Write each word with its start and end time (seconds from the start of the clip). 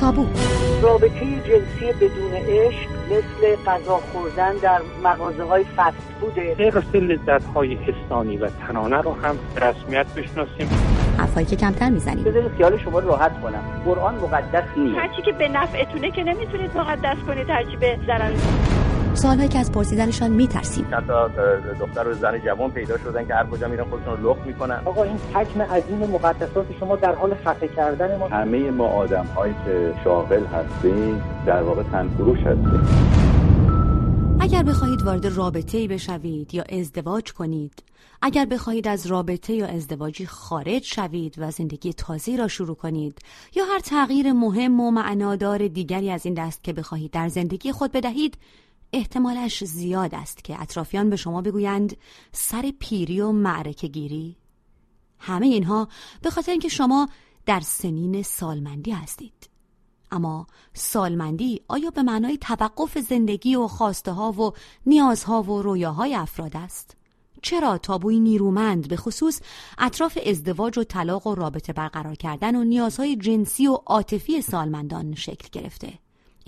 تابو. 0.00 0.26
رابطه 0.82 1.20
جنسی 1.20 1.92
بدون 2.00 2.32
عشق 2.32 2.88
مثل 3.06 3.62
غذا 3.66 3.96
خوردن 3.96 4.52
در 4.56 4.80
مغازه 5.04 5.44
های 5.44 5.64
فست 5.76 5.96
بوده 6.20 6.54
غیر 6.54 6.78
لذت 6.94 7.44
های 7.44 7.74
حسانی 7.74 8.36
و 8.36 8.48
تنانه 8.66 9.00
رو 9.00 9.12
هم 9.12 9.38
رسمیت 9.56 10.06
بشناسیم. 10.06 10.68
حرفایی 11.18 11.46
که 11.46 11.56
کمتر 11.56 11.90
می‌زنیم. 11.90 12.24
بذارید 12.24 12.52
خیال 12.56 12.78
شما 12.78 12.98
راحت 12.98 13.40
کنم. 13.42 13.82
قرآن 13.84 14.14
مقدس 14.14 14.64
نیست. 14.76 14.98
هرچی 14.98 15.22
که 15.22 15.32
به 15.32 15.48
نفعتونه 15.48 16.10
که 16.10 16.22
نمی‌تونید 16.22 16.76
مقدس 16.76 17.16
کنید 17.26 17.50
هرچی 17.50 17.76
به 17.76 17.98
ضرر. 18.06 18.32
سوالهایی 19.18 19.48
که 19.48 19.58
از 19.58 19.72
پرسیدنشان 19.72 20.30
میترسیم. 20.30 20.86
حتی 20.90 21.12
دختر 21.80 22.08
و 22.08 22.14
زن 22.14 22.38
جوان 22.44 22.70
پیدا 22.70 22.98
شدن 22.98 23.26
که 23.26 23.34
هر 23.34 23.46
کجا 23.46 23.68
میرن 23.68 23.84
خودشون 23.84 24.16
رو 24.16 24.30
لخت 24.30 24.46
می‌کنن. 24.46 24.82
آقا 24.84 25.02
این 25.02 25.16
حجم 25.34 25.62
عظیم 25.62 25.98
مقدسات 25.98 26.66
شما 26.80 26.96
در 26.96 27.14
حال 27.14 27.34
خفه 27.34 27.68
کردن 27.68 28.18
ما 28.18 28.28
همه 28.28 28.70
ما 28.70 28.86
آدم 28.86 29.24
هایی 29.24 29.54
که 29.64 29.94
شاغل 30.04 30.46
هستیم 30.46 31.22
در 31.46 31.62
واقع 31.62 31.82
تنفروش 31.82 32.38
هستیم. 32.38 32.88
اگر 34.40 34.62
بخواهید 34.62 35.02
وارد 35.02 35.26
رابطه 35.26 35.78
ای 35.78 35.88
بشوید 35.88 36.54
یا 36.54 36.64
ازدواج 36.78 37.32
کنید 37.32 37.82
اگر 38.22 38.44
بخواهید 38.44 38.88
از 38.88 39.06
رابطه 39.06 39.52
یا 39.52 39.66
ازدواجی 39.66 40.26
خارج 40.26 40.84
شوید 40.84 41.34
و 41.38 41.50
زندگی 41.50 41.92
تازه 41.92 42.36
را 42.36 42.48
شروع 42.48 42.76
کنید 42.76 43.18
یا 43.56 43.64
هر 43.64 43.78
تغییر 43.78 44.32
مهم 44.32 44.80
و 44.80 44.90
معنادار 44.90 45.68
دیگری 45.68 46.10
از 46.10 46.26
این 46.26 46.34
دست 46.34 46.64
که 46.64 46.72
بخواهید 46.72 47.10
در 47.10 47.28
زندگی 47.28 47.72
خود 47.72 47.92
بدهید 47.92 48.38
احتمالش 48.92 49.64
زیاد 49.64 50.14
است 50.14 50.44
که 50.44 50.62
اطرافیان 50.62 51.10
به 51.10 51.16
شما 51.16 51.42
بگویند 51.42 51.96
سر 52.32 52.72
پیری 52.78 53.20
و 53.20 53.32
معرکه 53.32 53.88
گیری 53.88 54.36
همه 55.18 55.46
اینها 55.46 55.88
به 56.22 56.30
خاطر 56.30 56.52
اینکه 56.52 56.68
شما 56.68 57.08
در 57.46 57.60
سنین 57.60 58.22
سالمندی 58.22 58.90
هستید 58.90 59.50
اما 60.10 60.46
سالمندی 60.74 61.60
آیا 61.68 61.90
به 61.90 62.02
معنای 62.02 62.38
توقف 62.38 62.98
زندگی 62.98 63.56
و 63.56 63.68
خواسته 63.68 64.12
ها 64.12 64.32
و 64.32 64.52
نیازها 64.86 65.42
و 65.42 65.62
رویاهای 65.62 66.14
افراد 66.14 66.56
است؟ 66.56 66.96
چرا 67.42 67.78
تابوی 67.78 68.20
نیرومند 68.20 68.88
به 68.88 68.96
خصوص 68.96 69.40
اطراف 69.78 70.18
ازدواج 70.26 70.78
و 70.78 70.84
طلاق 70.84 71.26
و 71.26 71.34
رابطه 71.34 71.72
برقرار 71.72 72.14
کردن 72.14 72.56
و 72.56 72.64
نیازهای 72.64 73.16
جنسی 73.16 73.68
و 73.68 73.72
عاطفی 73.72 74.42
سالمندان 74.42 75.14
شکل 75.14 75.48
گرفته؟ 75.52 75.98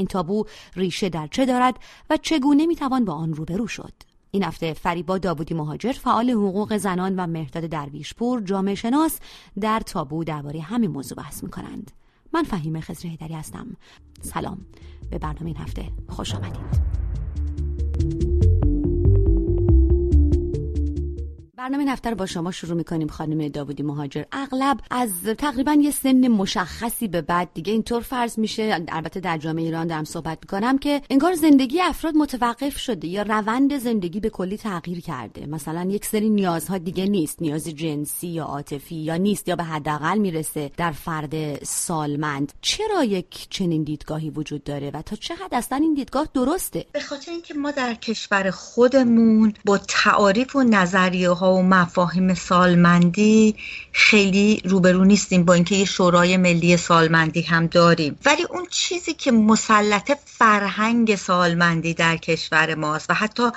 این 0.00 0.06
تابو 0.06 0.44
ریشه 0.76 1.08
در 1.08 1.26
چه 1.26 1.46
دارد 1.46 1.76
و 2.10 2.16
چگونه 2.16 2.66
می‌توان 2.66 3.04
با 3.04 3.12
آن 3.12 3.34
روبرو 3.34 3.66
شد؟ 3.66 3.92
این 4.30 4.42
هفته 4.42 4.72
فریبا 4.72 5.18
داوودی 5.18 5.54
مهاجر 5.54 5.92
فعال 5.92 6.30
حقوق 6.30 6.76
زنان 6.76 7.16
و 7.16 7.26
مهداد 7.26 7.66
درویشپور 7.66 8.40
جامعه 8.40 8.74
شناس 8.74 9.18
در 9.60 9.80
تابو 9.80 10.24
درباره 10.24 10.60
همین 10.60 10.90
موضوع 10.90 11.18
بحث 11.18 11.42
می‌کنند. 11.42 11.90
من 12.32 12.42
فهیم 12.42 12.80
خزر 12.80 13.08
هیدری 13.08 13.34
هستم. 13.34 13.76
سلام. 14.20 14.66
به 15.10 15.18
برنامه 15.18 15.46
این 15.46 15.56
هفته 15.56 15.84
خوش 16.08 16.34
آمدید. 16.34 18.30
برنامه 21.61 21.97
رو 22.05 22.14
با 22.14 22.27
شما 22.27 22.50
شروع 22.50 22.77
می‌کنیم 22.77 23.08
خانم 23.08 23.48
داودی 23.48 23.83
مهاجر. 23.83 24.22
اغلب 24.33 24.78
از 24.91 25.11
تقریبا 25.39 25.72
یه 25.72 25.91
سن 25.91 26.28
مشخصی 26.28 27.08
به 27.08 27.20
بعد 27.20 27.48
دیگه 27.55 27.72
اینطور 27.72 28.02
فرض 28.02 28.39
میشه. 28.39 28.84
البته 28.89 29.20
در 29.20 29.39
جامعه 29.39 29.64
ایران 29.64 29.86
دارم 29.86 30.05
صحبت 30.05 30.39
می‌کنم 30.42 30.78
که 30.78 31.02
انگار 31.11 31.34
زندگی 31.34 31.80
افراد 31.80 32.14
متوقف 32.17 32.78
شده. 32.78 33.08
یا 33.08 33.22
روند 33.22 33.78
زندگی 33.78 34.20
به 34.20 34.30
کلی 34.30 34.56
تغییر 34.56 35.00
کرده. 35.00 35.47
مثلا 35.47 35.84
یک 35.91 36.05
سری 36.05 36.30
نیازها 36.30 36.78
دیگه 36.78 37.06
نیست. 37.06 37.42
نیاز 37.42 37.69
جنسی 37.69 38.28
یا 38.28 38.45
عاطفی 38.45 38.97
یا 38.97 39.17
نیست 39.17 39.48
یا 39.48 39.56
به 39.56 39.64
حداقل 39.64 40.19
می‌رسه 40.19 40.70
در 40.77 40.92
فرد 40.92 41.64
سالمند. 41.64 42.52
چرا 42.61 43.05
یک 43.05 43.47
چنین 43.50 43.83
دیدگاهی 43.83 44.30
وجود 44.30 44.64
داره 44.64 44.91
و 44.95 45.02
تا 45.02 45.17
چقدر 45.17 45.48
اصلا 45.52 45.78
این 45.78 45.95
دیدگاه 45.95 46.28
درسته؟ 46.34 46.86
به 46.92 47.00
خاطر 47.00 47.30
اینکه 47.30 47.55
ما 47.55 47.70
در 47.70 47.95
کشور 47.95 48.50
خودمون 48.50 49.55
با 49.64 49.78
تعاریف 49.78 50.57
و 50.57 50.63
نظریه 50.63 51.30
ها 51.30 51.49
و 51.50 51.62
مفاهیم 51.62 52.34
سالمندی 52.34 53.55
خیلی 53.92 54.62
روبرو 54.64 55.05
نیستیم 55.05 55.44
با 55.44 55.55
اینکه 55.55 55.74
یه 55.74 55.84
شورای 55.84 56.36
ملی 56.36 56.77
سالمندی 56.77 57.42
هم 57.42 57.66
داریم. 57.66 58.18
ولی 58.24 58.42
اون 58.50 58.66
چیزی 58.70 59.14
که 59.14 59.33
مسلط 59.33 60.12
فرهنگ 60.24 61.16
سالمندی 61.16 61.94
در 61.94 62.16
کشور 62.16 62.74
ماست 62.74 63.10
و 63.10 63.14
حتی 63.14 63.50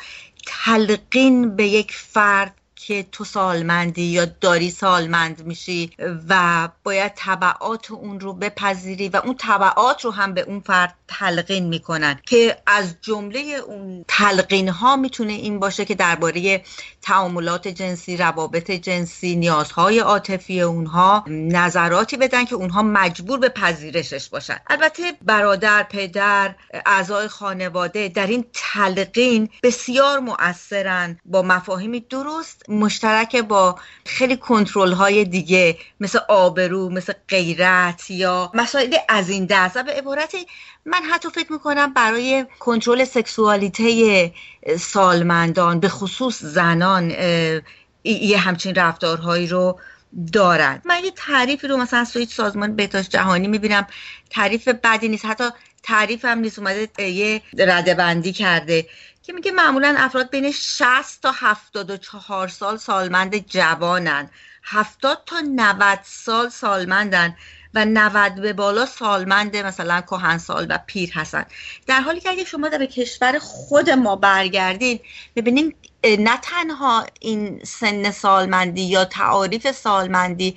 تلقین 0.45 1.55
به 1.55 1.67
یک 1.67 1.91
فرد 1.91 2.55
که 2.87 3.05
تو 3.11 3.23
سالمندی 3.23 4.01
یا 4.01 4.25
داری 4.25 4.69
سالمند 4.69 5.45
میشی 5.45 5.91
و 6.29 6.69
باید 6.83 7.11
طبعات 7.15 7.91
اون 7.91 8.19
رو 8.19 8.33
بپذیری 8.33 9.09
و 9.09 9.21
اون 9.25 9.35
طبعات 9.35 10.05
رو 10.05 10.11
هم 10.11 10.33
به 10.33 10.41
اون 10.41 10.59
فرد 10.59 10.95
تلقین 11.07 11.65
می‌کنن 11.65 12.19
که 12.25 12.57
از 12.67 12.95
جمله 13.01 13.39
اون 13.39 14.05
تلقین 14.07 14.69
ها 14.69 14.95
می‌تونه 14.95 15.33
این 15.33 15.59
باشه 15.59 15.85
که 15.85 15.95
درباره 15.95 16.63
تعاملات 17.01 17.67
جنسی 17.67 18.17
روابط 18.17 18.71
جنسی 18.71 19.35
نیازهای 19.35 19.99
عاطفی 19.99 20.61
اونها 20.61 21.23
نظراتی 21.27 22.17
بدن 22.17 22.45
که 22.45 22.55
اونها 22.55 22.83
مجبور 22.83 23.39
به 23.39 23.49
پذیرشش 23.49 24.29
باشن. 24.29 24.57
البته 24.67 25.03
برادر 25.21 25.83
پدر 25.83 26.55
اعضای 26.85 27.27
خانواده 27.27 28.07
در 28.07 28.27
این 28.27 28.45
تلقین 28.53 29.49
بسیار 29.63 30.19
مؤثرن 30.19 31.19
با 31.25 31.41
مفاهیمی 31.41 31.99
درست 31.99 32.65
مشترک 32.73 33.35
با 33.35 33.79
خیلی 34.05 34.37
کنترل 34.37 34.91
های 34.91 35.25
دیگه 35.25 35.77
مثل 35.99 36.19
آبرو 36.29 36.89
مثل 36.89 37.13
غیرت 37.29 38.11
یا 38.11 38.51
مسائل 38.53 38.95
از 39.09 39.29
این 39.29 39.45
دست. 39.45 39.77
و 39.77 39.83
به 39.83 39.91
عبارتی 39.91 40.47
من 40.85 41.03
حتی 41.11 41.29
فکر 41.29 41.51
می‌کنم 41.51 41.93
برای 41.93 42.45
کنترل 42.59 43.03
سکسوالیته 43.03 44.31
سالمندان 44.79 45.79
به 45.79 45.89
خصوص 45.89 46.43
زنان 46.43 47.09
یه 48.03 48.37
همچین 48.37 48.75
رفتارهایی 48.75 49.47
رو 49.47 49.79
دارن. 50.33 50.81
من 50.85 51.03
یه 51.03 51.11
تعریفی 51.15 51.67
رو 51.67 51.77
مثلا 51.77 52.05
سویت 52.05 52.29
سازمان 52.29 52.75
بهداشت 52.75 53.09
جهانی 53.09 53.47
می‌بینم. 53.47 53.87
تعریف 54.29 54.67
بدی 54.67 55.09
نیست. 55.09 55.25
حتی 55.25 55.43
تعریف 55.83 56.25
هم 56.25 56.39
نیست. 56.39 56.59
اومده 56.59 57.03
یه 57.03 57.41
رده 57.57 57.93
بندی 57.93 58.33
کرده. 58.33 58.85
که 59.23 59.33
میگه 59.33 59.51
معمولا 59.51 59.95
افراد 59.97 60.29
بین 60.29 60.51
60 60.51 61.21
تا 61.21 61.31
74 61.35 62.47
سال 62.47 62.77
سالمند 62.77 63.37
جوانن. 63.37 64.29
70 64.63 65.23
تا 65.25 65.39
90 65.39 65.99
سال 66.03 66.49
سالمندن 66.49 67.35
و 67.73 67.85
90 67.85 68.35
به 68.41 68.53
بالا 68.53 68.85
سالمند 68.85 69.57
مثلا 69.57 70.01
کهن 70.01 70.37
سال 70.37 70.67
و 70.69 70.79
پیر 70.87 71.11
هستن. 71.13 71.45
در 71.87 72.01
حالی 72.01 72.19
که 72.19 72.29
اگه 72.29 72.45
شما 72.45 72.69
به 72.69 72.87
کشور 72.87 73.39
خود 73.39 73.89
ما 73.89 74.15
برگردین 74.15 74.99
ببینین 75.35 75.75
نه 76.05 76.37
تنها 76.41 77.05
این 77.19 77.59
سن 77.63 78.11
سالمندی 78.11 78.81
یا 78.81 79.05
تعاریف 79.05 79.71
سالمندی 79.71 80.55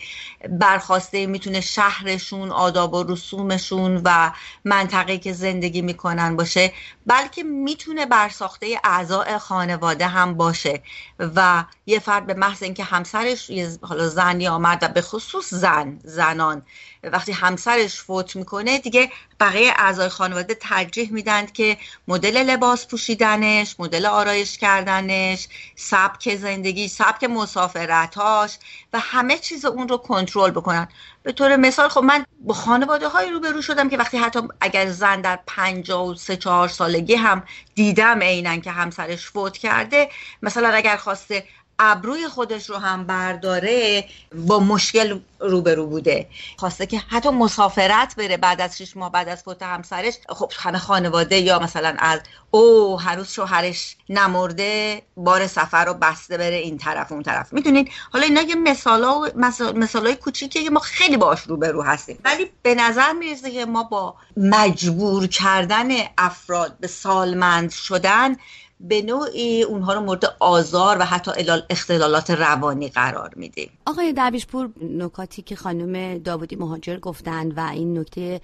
برخواسته 0.50 1.26
می‌تونه 1.26 1.60
شهرشون 1.60 2.52
آداب 2.52 2.94
و 2.94 3.02
رسومشون 3.02 4.00
و 4.04 4.32
منطقه 4.64 5.18
که 5.18 5.32
زندگی 5.32 5.82
می‌کنن 5.82 6.36
باشه 6.36 6.72
بلکه 7.06 7.42
می‌تونه 7.42 8.06
برساخته 8.06 8.80
اعضاء 8.84 9.38
خانواده 9.38 10.06
هم 10.06 10.34
باشه. 10.34 10.82
و 11.18 11.64
یه 11.86 11.98
فرد 11.98 12.26
به 12.26 12.34
محض 12.34 12.62
اینکه 12.62 12.84
همسرش 12.84 13.50
حالا 13.82 14.08
زن 14.08 14.48
مرد 14.48 14.82
و 14.82 14.88
به 14.88 15.02
خصوص 15.02 15.54
زن 15.54 15.98
زنان 16.04 16.62
وقتی 17.02 17.32
همسرش 17.32 18.00
فوت 18.00 18.36
می‌کنه 18.36 18.78
دیگه 18.78 19.10
بقیه 19.40 19.72
اعضای 19.76 20.08
خانواده 20.08 20.54
ترجیح 20.54 21.12
میدن 21.12 21.46
که 21.46 21.78
مدل 22.08 22.50
لباس 22.50 22.86
پوشیدنش 22.86 23.76
مدل 23.78 24.06
آرایش 24.06 24.58
کردنش 24.58 25.48
سبک 25.76 26.36
زندگی 26.36 26.88
سبک 26.88 27.24
مسافرتاش 27.24 28.58
و 28.92 28.98
همه 28.98 29.38
چیز 29.38 29.64
اون 29.64 29.88
رو 29.88 29.96
کنترل 29.96 30.50
بکنن. 30.50 30.88
به 31.22 31.32
طور 31.32 31.56
مثال 31.56 31.88
خب 31.88 32.00
من 32.00 32.26
با 32.40 32.54
خانواده 32.54 33.08
های 33.08 33.30
روبرو 33.30 33.62
شدم 33.62 33.88
که 33.88 33.96
وقتی 33.96 34.18
حتی 34.18 34.40
اگر 34.60 34.90
زن 34.90 35.20
در 35.20 35.38
پنجاه 35.46 36.06
و 36.06 36.14
سه 36.14 36.36
چهار 36.36 36.68
سالگی 36.68 37.14
هم 37.14 37.42
دیدم 37.74 38.22
عینا 38.22 38.56
که 38.56 38.70
همسرش 38.70 39.26
فوت 39.26 39.58
کرده 39.58 40.08
مثلا 40.42 40.68
اگر 40.68 40.96
خواسته 41.06 41.44
ابروی 41.78 42.28
خودش 42.28 42.70
رو 42.70 42.76
هم 42.76 43.04
برداره 43.06 44.04
با 44.34 44.58
مشکل 44.58 45.20
روبرو 45.40 45.86
بوده. 45.86 46.28
خواسته 46.56 46.86
که 46.86 46.98
حتی 46.98 47.30
مسافرت 47.30 48.14
بره 48.16 48.36
بعد 48.36 48.60
از 48.60 48.78
شش 48.78 48.96
ماه 48.96 49.12
بعد 49.12 49.28
از 49.28 49.42
فوت 49.42 49.62
همسرش. 49.62 50.14
خب 50.28 50.52
همه 50.56 50.78
خانواده 50.78 51.38
یا 51.38 51.58
مثلا 51.58 51.96
از 51.98 52.20
او 52.50 53.00
هنوز 53.00 53.28
شوهرش 53.28 53.96
نمرده 54.08 55.02
بار 55.16 55.46
سفر 55.46 55.84
رو 55.84 55.94
بسته 55.94 56.38
بره 56.38 56.56
این 56.56 56.78
طرف 56.78 57.12
اون 57.12 57.22
طرف. 57.22 57.52
می‌دونین؟ 57.52 57.88
حالا 58.12 58.24
اینا 58.24 58.42
یه 58.42 58.54
مثالا 58.54 59.20
و 59.20 59.26
مثالای 59.74 60.16
کوچیکیه 60.16 60.64
که 60.64 60.70
ما 60.70 60.80
خیلی 60.80 61.16
باش 61.16 61.40
روبرو 61.40 61.82
هستیم. 61.82 62.18
ولی 62.24 62.50
به 62.62 62.74
نظر 62.74 63.12
می‌رسه 63.12 63.50
که 63.50 63.66
ما 63.66 63.82
با 63.82 64.14
مجبور 64.36 65.26
کردن 65.26 65.88
افراد 66.18 66.76
به 66.80 66.86
سالمند 66.86 67.70
شدن 67.70 68.36
به 68.80 69.02
نوعی 69.02 69.62
اونها 69.62 69.94
رو 69.94 70.00
مورد 70.00 70.36
آزار 70.38 70.96
و 71.00 71.04
حتی 71.04 71.30
اختلالات 71.70 72.30
روانی 72.30 72.88
قرار 72.88 73.32
میده 73.36 73.68
آقای 73.86 74.12
درویشپور 74.12 74.70
نکاتی 74.82 75.42
که 75.42 75.56
خانم 75.56 76.18
داودی 76.18 76.56
مهاجر 76.56 76.98
گفتند 76.98 77.58
و 77.58 77.60
این 77.60 77.98
نکته 77.98 78.40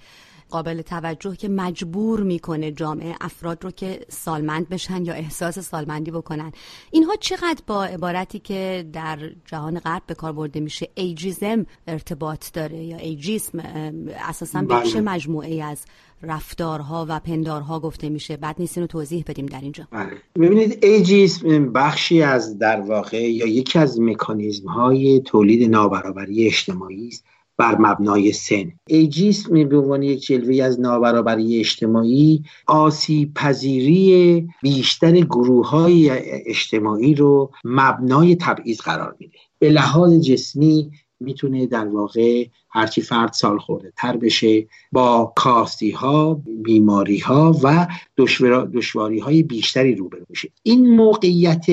قابل 0.53 0.81
توجه 0.81 1.35
که 1.35 1.49
مجبور 1.49 2.23
می‌کنه 2.23 2.71
جامعه 2.71 3.15
افراد 3.21 3.63
رو 3.63 3.71
که 3.71 4.05
سالمند 4.09 4.69
بشن 4.69 5.05
یا 5.05 5.13
احساس 5.13 5.59
سالمندی 5.59 6.11
بکنن. 6.11 6.51
اینها 6.91 7.15
چقدر 7.19 7.61
با 7.67 7.85
عبارتی 7.85 8.39
که 8.39 8.85
در 8.93 9.19
جهان 9.45 9.79
غرب 9.79 10.01
به 10.07 10.13
کار 10.13 10.31
برده 10.31 10.59
میشه؟ 10.59 10.89
ایجیزم 10.95 11.65
ارتباط 11.87 12.51
داره 12.53 12.83
یا 12.83 12.97
ایجیسم 12.97 13.59
اساسا 14.29 14.61
به 14.61 14.75
چه 14.85 15.01
بله. 15.01 15.01
مجموعه 15.01 15.63
از 15.63 15.85
رفتارها 16.21 17.05
و 17.09 17.19
پندارها 17.19 17.79
گفته 17.79 18.09
میشه؟ 18.09 18.37
بعد 18.37 18.55
نیست 18.59 18.77
رو 18.77 18.87
توضیح 18.87 19.23
بدیم 19.27 19.45
در 19.45 19.61
اینجا. 19.61 19.87
بله. 19.91 20.11
ببینید 20.35 20.85
ایجیسم 20.85 21.73
بخشی 21.73 22.21
از 22.21 22.57
در 22.57 22.81
واقع 22.81 23.31
یا 23.31 23.47
یکی 23.47 23.79
از 23.79 23.99
مکانیزم 23.99 24.67
های 24.67 25.21
تولید 25.25 25.69
نابرابری 25.69 26.45
اجتماعی 26.45 27.07
است. 27.07 27.25
بر 27.57 27.77
مبنای 27.79 28.31
سن. 28.31 28.71
ایجیسم 28.87 29.69
به 29.69 29.77
عنوان 29.77 30.03
یک 30.03 30.25
جلوه 30.25 30.63
از 30.63 30.79
نابرابری 30.79 31.59
اجتماعی 31.59 32.43
آسیب 32.67 33.33
پذیری 33.33 34.47
بیشتر 34.61 35.11
گروه 35.11 35.69
های 35.69 36.09
اجتماعی 36.45 37.15
رو 37.15 37.51
مبنای 37.63 38.35
تبعیض 38.35 38.81
قرار 38.81 39.15
میده. 39.19 39.37
به 39.59 39.69
لحاظ 39.69 40.13
جسمی 40.13 40.91
می‌تونه 41.19 41.65
در 41.65 41.87
واقع 41.87 42.45
هرچی 42.69 43.01
فرد 43.01 43.33
سال 43.33 43.59
خورده 43.59 43.93
تر 43.97 44.17
بشه 44.17 44.67
با 44.91 45.33
کاستی 45.35 45.91
ها 45.91 46.41
بیماری 46.63 47.19
ها 47.19 47.59
و 47.63 47.87
دشواری 48.73 49.19
های 49.19 49.43
بیشتری 49.43 49.95
روبرو 49.95 50.25
بشه 50.29 50.49
این 50.63 50.95
موقعیت 50.95 51.65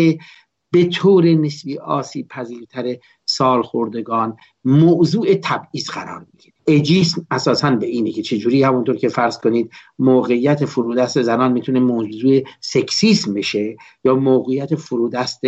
به 0.72 0.84
طور 0.84 1.24
نسبی 1.24 1.78
آسیب 1.78 2.28
پذیرتر 2.28 2.96
سالخوردگان 3.36 4.36
موضوع 4.64 5.34
تبعیض 5.34 5.90
قرار 5.90 6.26
می‌گیره. 6.32 6.54
اجیسم 6.66 7.26
اساسا 7.30 7.70
به 7.70 7.86
اینه 7.86 8.12
که 8.12 8.22
چجوری 8.22 8.62
همونطور 8.62 8.96
که 8.96 9.08
فرض 9.08 9.38
کنید 9.38 9.70
موقعیت 9.98 10.64
فرودست 10.64 11.22
زنان 11.22 11.52
می‌تونه 11.52 11.80
موضوع 11.80 12.42
سکسیسم 12.60 13.34
بشه 13.34 13.76
یا 14.04 14.14
موقعیت 14.14 14.74
فرودست 14.74 15.40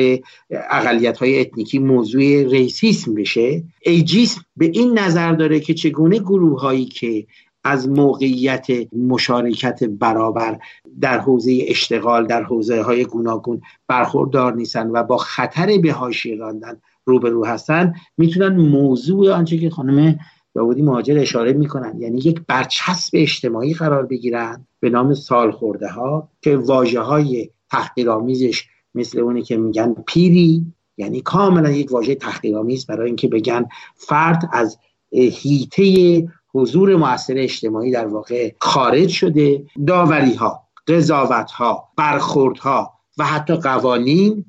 اقلیت 0.51 1.19
های 1.19 1.41
اتنیکی 1.41 1.79
موضوع 1.79 2.43
ریسیسم 2.43 3.15
بشه. 3.15 3.65
ایجیسم 3.81 4.41
به 4.57 4.67
این 4.67 4.99
نظر 4.99 5.33
داره 5.33 5.61
که 5.61 5.75
چگونه 5.75 6.19
گروه 6.19 6.61
هایی 6.61 6.85
که 6.85 7.27
از 7.65 7.89
موقعیت 7.89 8.67
مشارکت 8.97 9.85
برابر 9.85 10.59
در 11.01 11.19
حوزه 11.19 11.65
اشتغال 11.67 12.27
در 12.27 12.43
حوزه 12.43 12.83
های 12.83 13.05
گوناگون 13.05 13.61
برخوردار 13.89 14.55
نیستن 14.55 14.91
و 14.91 15.03
با 15.03 15.17
خطر 15.17 15.79
به 15.79 15.93
هاشی 15.93 16.37
راندن 16.37 16.81
روبرو 17.05 17.47
هستن 17.47 17.95
می‌تونن 18.19 18.57
موضوع 18.57 19.33
آنچه 19.33 19.59
که 19.59 19.71
خانم 19.71 20.19
داودی 20.55 20.83
مهاجر 20.83 21.19
اشاره 21.19 21.53
می‌کنن 21.53 22.01
یعنی 22.01 22.19
یک 22.19 22.41
برچسب 22.49 23.11
اجتماعی 23.13 23.75
قرار 23.75 24.07
بگیرن 24.07 24.67
به 24.81 24.91
نام 24.91 25.15
سال 25.15 25.51
خورده 25.51 25.89
ها 25.89 26.29
که 26.41 26.57
واجه 26.57 27.01
های 27.01 27.51
تحقیرآمیزش 27.71 28.65
مثل 28.95 29.21
اونی 29.21 29.43
که 29.43 29.57
میگن 29.57 29.95
پیری 30.07 30.67
یعنی 30.97 31.21
کاملا 31.21 31.71
یک 31.71 31.93
واژه 31.93 32.15
تحقیرآمیز 32.15 32.87
برای 32.87 33.07
اینکه 33.07 33.29
بگن 33.29 33.67
فرد 33.95 34.51
از 34.53 34.79
هیته 35.13 36.29
حضور 36.55 36.97
موثر 36.97 37.35
اجتماعی 37.37 37.91
در 37.91 38.07
واقع 38.07 38.53
خارج 38.61 39.09
شده. 39.09 39.65
داوری 39.87 40.35
ها 40.35 40.69
قضاوت 40.89 41.51
ها 41.51 41.89
برخورد 41.97 42.59
ها 42.59 42.93
و 43.19 43.25
حتی 43.25 43.55
قوانین 43.55 44.45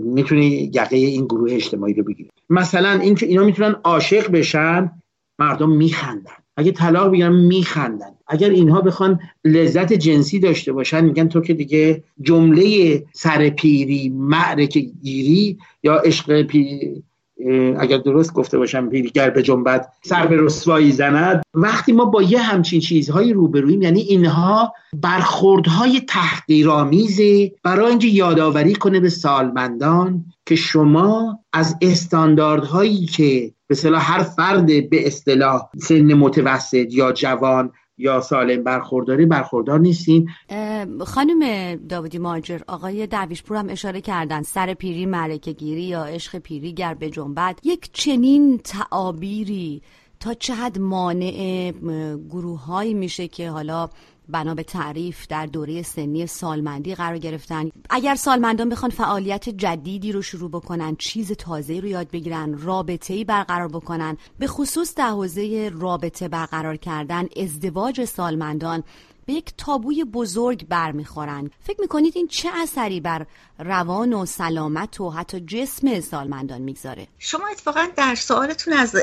می‌تونه 0.00 0.44
یقه 0.46 0.96
این 0.96 1.24
گروه 1.24 1.52
اجتماعی 1.52 1.94
رو 1.94 2.04
بگیره 2.04 2.30
مثلا 2.50 2.90
اینکه 2.90 3.26
اینا 3.26 3.44
می‌تونن 3.44 3.76
عاشق 3.84 4.30
بشن 4.30 4.90
مردم 5.38 5.70
میخندن. 5.70 6.32
اگه 6.56 6.72
طلاق 6.72 7.12
بگیرن 7.12 7.32
میخندن. 7.32 8.14
اگر 8.26 8.50
اینها 8.50 8.80
بخوان 8.80 9.20
لذت 9.44 9.92
جنسی 9.92 10.38
داشته 10.38 10.72
باشن 10.72 11.04
میگن 11.04 11.28
تو 11.28 11.40
که 11.40 11.54
دیگه 11.54 12.04
جمله 12.22 13.04
سرپیری 13.12 14.08
معرک 14.08 14.78
گیری 14.78 15.58
یا 15.82 15.94
عشق 15.94 16.42
اگر 17.78 17.98
درست 17.98 18.32
گفته 18.32 18.58
باشم 18.58 18.88
پیریگر 18.88 19.30
به 19.30 19.42
جنبت 19.42 19.88
سر 20.02 20.26
به 20.26 20.36
رسوایی 20.40 20.92
زند. 20.92 21.42
وقتی 21.54 21.92
ما 21.92 22.04
با 22.04 22.22
یه 22.22 22.38
همچین 22.38 22.80
چیزهایی 22.80 23.32
روبرویم 23.32 23.82
یعنی 23.82 24.00
اینها 24.00 24.74
برخوردهای 25.02 26.00
تحقیرآمیزه 26.00 27.52
برای 27.62 27.90
اینکه 27.90 28.08
یادآوری 28.08 28.74
کنه 28.74 29.00
به 29.00 29.08
سالمندان 29.08 30.24
که 30.46 30.56
شما 30.56 31.38
از 31.52 31.76
استانداردهایی 31.82 33.06
که 33.06 33.52
به 33.70 33.98
هر 33.98 34.22
فرد 34.22 34.66
به 34.66 35.06
اصطلاح 35.06 35.68
سن 35.78 36.14
متوسط 36.14 36.86
یا 36.90 37.12
جوان 37.12 37.72
یا 38.00 38.20
سالم 38.20 38.64
برخورداری 38.64 39.26
برخوردار 39.26 39.80
نیستین. 39.80 40.30
خانم 41.06 41.74
داودی 41.76 42.18
ماجر 42.18 42.60
آقای 42.68 43.06
درویشپور 43.06 43.56
هم 43.56 43.68
اشاره 43.68 44.00
کردن 44.00 44.42
سر 44.42 44.74
پیری 44.74 45.06
ملکه 45.06 45.52
گیری 45.52 45.82
یا 45.82 46.04
عشق 46.04 46.38
پیری 46.38 46.72
گر 46.72 46.94
به 46.94 47.10
جنبت 47.10 47.58
یک 47.62 47.92
چنین 47.92 48.60
تعابیری 48.64 49.82
تا 50.20 50.34
چه 50.34 50.54
حد 50.54 50.78
مانع 50.78 51.72
گروه 52.30 52.84
میشه 52.84 53.28
که 53.28 53.50
حالا 53.50 53.88
بنا 54.30 54.54
به 54.54 54.62
تعریف 54.62 55.26
در 55.26 55.46
دوره 55.46 55.82
سنی 55.82 56.26
سالمندی 56.26 56.94
قرار 56.94 57.18
گرفتن. 57.18 57.70
اگر 57.90 58.14
سالمندان 58.14 58.68
بخوان 58.68 58.90
فعالیت 58.90 59.48
جدیدی 59.48 60.12
رو 60.12 60.22
شروع 60.22 60.50
بکنن 60.50 60.96
چیز 60.96 61.32
تازه 61.32 61.80
رو 61.80 61.88
یاد 61.88 62.10
بگیرن 62.10 62.58
رابطه 62.58 63.14
ای 63.14 63.24
برقرار 63.24 63.68
بکنن 63.68 64.16
به 64.38 64.46
خصوص 64.46 64.94
در 64.94 65.10
حوزه 65.10 65.70
رابطه 65.74 66.28
برقرار 66.28 66.76
کردن 66.76 67.26
ازدواج 67.36 68.04
سالمندان 68.04 68.82
به 69.30 69.36
یک 69.36 69.52
تابوی 69.56 70.04
بزرگ 70.04 70.66
برمیخورند. 70.68 71.50
فکر 71.60 71.80
می‌کنید 71.80 72.12
این 72.16 72.28
چه 72.28 72.48
اثری 72.62 73.00
بر 73.00 73.26
روان 73.58 74.12
و 74.12 74.26
سلامت 74.26 75.00
و 75.00 75.10
حتی 75.10 75.40
جسم 75.40 76.00
سالمندان 76.00 76.62
می‌گذاره؟ 76.62 77.06
شما 77.18 77.46
اتفاقا 77.46 77.86
در 77.96 78.14
سوالتون 78.14 78.74
از 78.74 78.94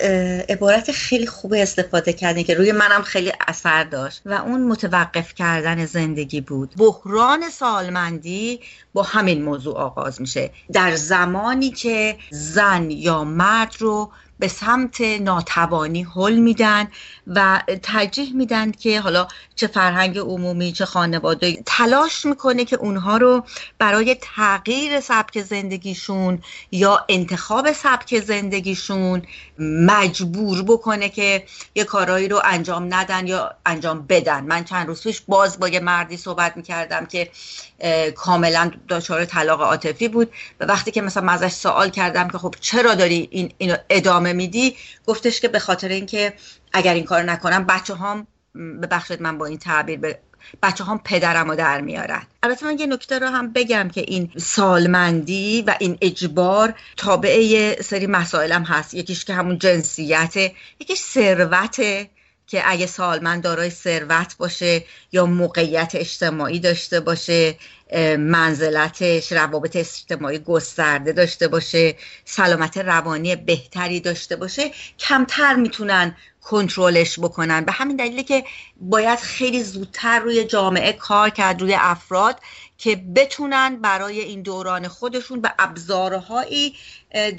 عبارت 0.50 0.92
خیلی 0.92 1.28
خوب 1.28 1.54
استفاده 1.58 2.14
کردین 2.14 2.44
که 2.44 2.54
روی 2.54 2.72
منم 2.72 3.02
خیلی 3.02 3.32
اثر 3.48 3.84
داشت 3.84 4.22
و 4.26 4.34
اون 4.34 4.64
متوقف 4.68 5.34
کردن 5.34 5.86
زندگی 5.86 6.42
بود. 6.42 6.74
بحران 6.78 7.50
سالمندی 7.50 8.60
با 8.94 9.04
همین 9.04 9.44
موضوع 9.44 9.76
آغاز 9.78 10.22
میشه. 10.22 10.52
در 10.74 10.96
زمانی 10.96 11.72
که 11.72 12.18
زن 12.32 12.92
یا 12.92 13.24
مرد 13.24 13.76
رو 13.80 14.12
به 14.40 14.48
سمت 14.48 15.02
ناتوانی 15.02 16.04
حل 16.16 16.36
میدن 16.36 16.88
و 17.28 17.62
ترجیح 17.84 18.36
میدن 18.36 18.72
که 18.72 19.02
حالا 19.02 19.28
چه 19.56 19.68
فرهنگ 19.68 20.18
عمومی 20.18 20.72
چه 20.72 20.86
خانواده 20.86 21.64
تلاش 21.66 22.26
می‌کنه 22.26 22.66
که 22.66 22.76
اونها 22.76 23.18
رو 23.18 23.44
برای 23.80 24.18
تغییر 24.22 25.00
سبک 25.00 25.42
زندگیشون 25.42 26.42
یا 26.72 27.06
انتخاب 27.10 27.72
سبک 27.72 28.20
زندگیشون 28.20 29.22
مجبور 29.60 30.64
بکنه 30.64 31.10
که 31.10 31.44
یه 31.76 31.84
کارهایی 31.84 32.28
رو 32.28 32.42
انجام 32.44 32.94
ندن 32.94 33.28
یا 33.28 33.56
انجام 33.66 34.06
بدن. 34.10 34.44
من 34.44 34.64
چند 34.64 34.88
روز 34.88 35.04
پیش 35.04 35.22
باز 35.22 35.60
با 35.60 35.68
یه 35.68 35.80
مردی 35.80 36.18
صحبت 36.18 36.58
می‌کردم 36.58 37.06
که 37.06 37.30
کاملا 38.16 38.72
دچار 38.90 39.26
طلاق 39.26 39.62
عاطفی 39.62 40.08
بود 40.08 40.32
و 40.60 40.66
وقتی 40.66 40.92
که 40.92 41.02
مثلا 41.02 41.32
ازش 41.32 41.52
سوال 41.52 41.90
کردم 41.90 42.28
که 42.28 42.38
خب 42.38 42.56
چرا 42.60 42.96
داری 42.96 43.28
این 43.32 43.54
اینو 43.58 43.76
ادامه 43.90 44.27
میدی؟ 44.34 44.76
گفتش 45.06 45.42
که 45.42 45.48
به 45.48 45.60
خاطر 45.60 45.88
اینکه 45.88 46.34
اگر 46.74 46.94
این 46.94 47.04
کار 47.04 47.24
نکنم 47.24 47.66
بچه 47.66 47.96
هم 47.96 48.28
ببخشید 48.56 49.22
من 49.22 49.38
با 49.38 49.46
این 49.46 49.58
تعبیر 49.58 50.00
به 50.00 50.20
بچه 50.64 50.84
هم 50.84 51.02
پدرم 51.04 51.50
رو 51.50 51.56
در 51.56 51.82
میارن. 51.82 52.22
البته 52.44 52.66
من 52.66 52.80
یه 52.80 52.86
نکته 52.86 53.20
رو 53.20 53.28
هم 53.28 53.54
بگم 53.54 53.90
که 53.90 54.02
این 54.02 54.32
سالمندی 54.38 55.62
و 55.68 55.76
این 55.80 55.98
اجبار 56.02 56.74
تابعه 56.98 57.76
سری 57.82 58.08
مسائل 58.08 58.52
هم 58.52 58.64
هست. 58.64 58.94
یکیش 58.94 59.26
که 59.26 59.34
همون 59.34 59.58
جنسیته 59.58 60.54
یکیش 60.80 61.00
ثروته. 61.00 62.10
که 62.48 62.62
اگه 62.66 62.86
سالمند 62.86 63.44
دارای 63.44 63.70
ثروت 63.70 64.38
باشه 64.38 64.84
یا 65.12 65.26
موقعیت 65.26 65.92
اجتماعی 65.96 66.60
داشته 66.60 67.00
باشه 67.00 67.56
منزلتش 68.18 69.32
روابط 69.32 69.76
اجتماعی 69.76 70.40
گسترده 70.40 71.12
داشته 71.12 71.48
باشه 71.48 71.96
سلامت 72.26 72.78
روانی 72.78 73.36
بهتری 73.36 74.00
داشته 74.00 74.36
باشه 74.36 74.72
کمتر 75.00 75.56
می‌تونن 75.56 76.16
کنترلش 76.42 77.20
بکنن. 77.20 77.66
به 77.66 77.72
همین 77.72 77.96
دلیله 77.96 78.24
که 78.24 78.44
باید 78.82 79.20
خیلی 79.20 79.64
زودتر 79.64 80.20
روی 80.20 80.44
جامعه 80.44 80.94
کار 80.94 81.30
کرد 81.30 81.62
روی 81.62 81.76
افراد 81.80 82.40
که 82.78 82.96
بتونن 82.96 83.82
برای 83.82 84.20
این 84.20 84.42
دوران 84.42 84.88
خودشون 84.88 85.42
به 85.42 85.54
ابزارهایی 85.60 86.76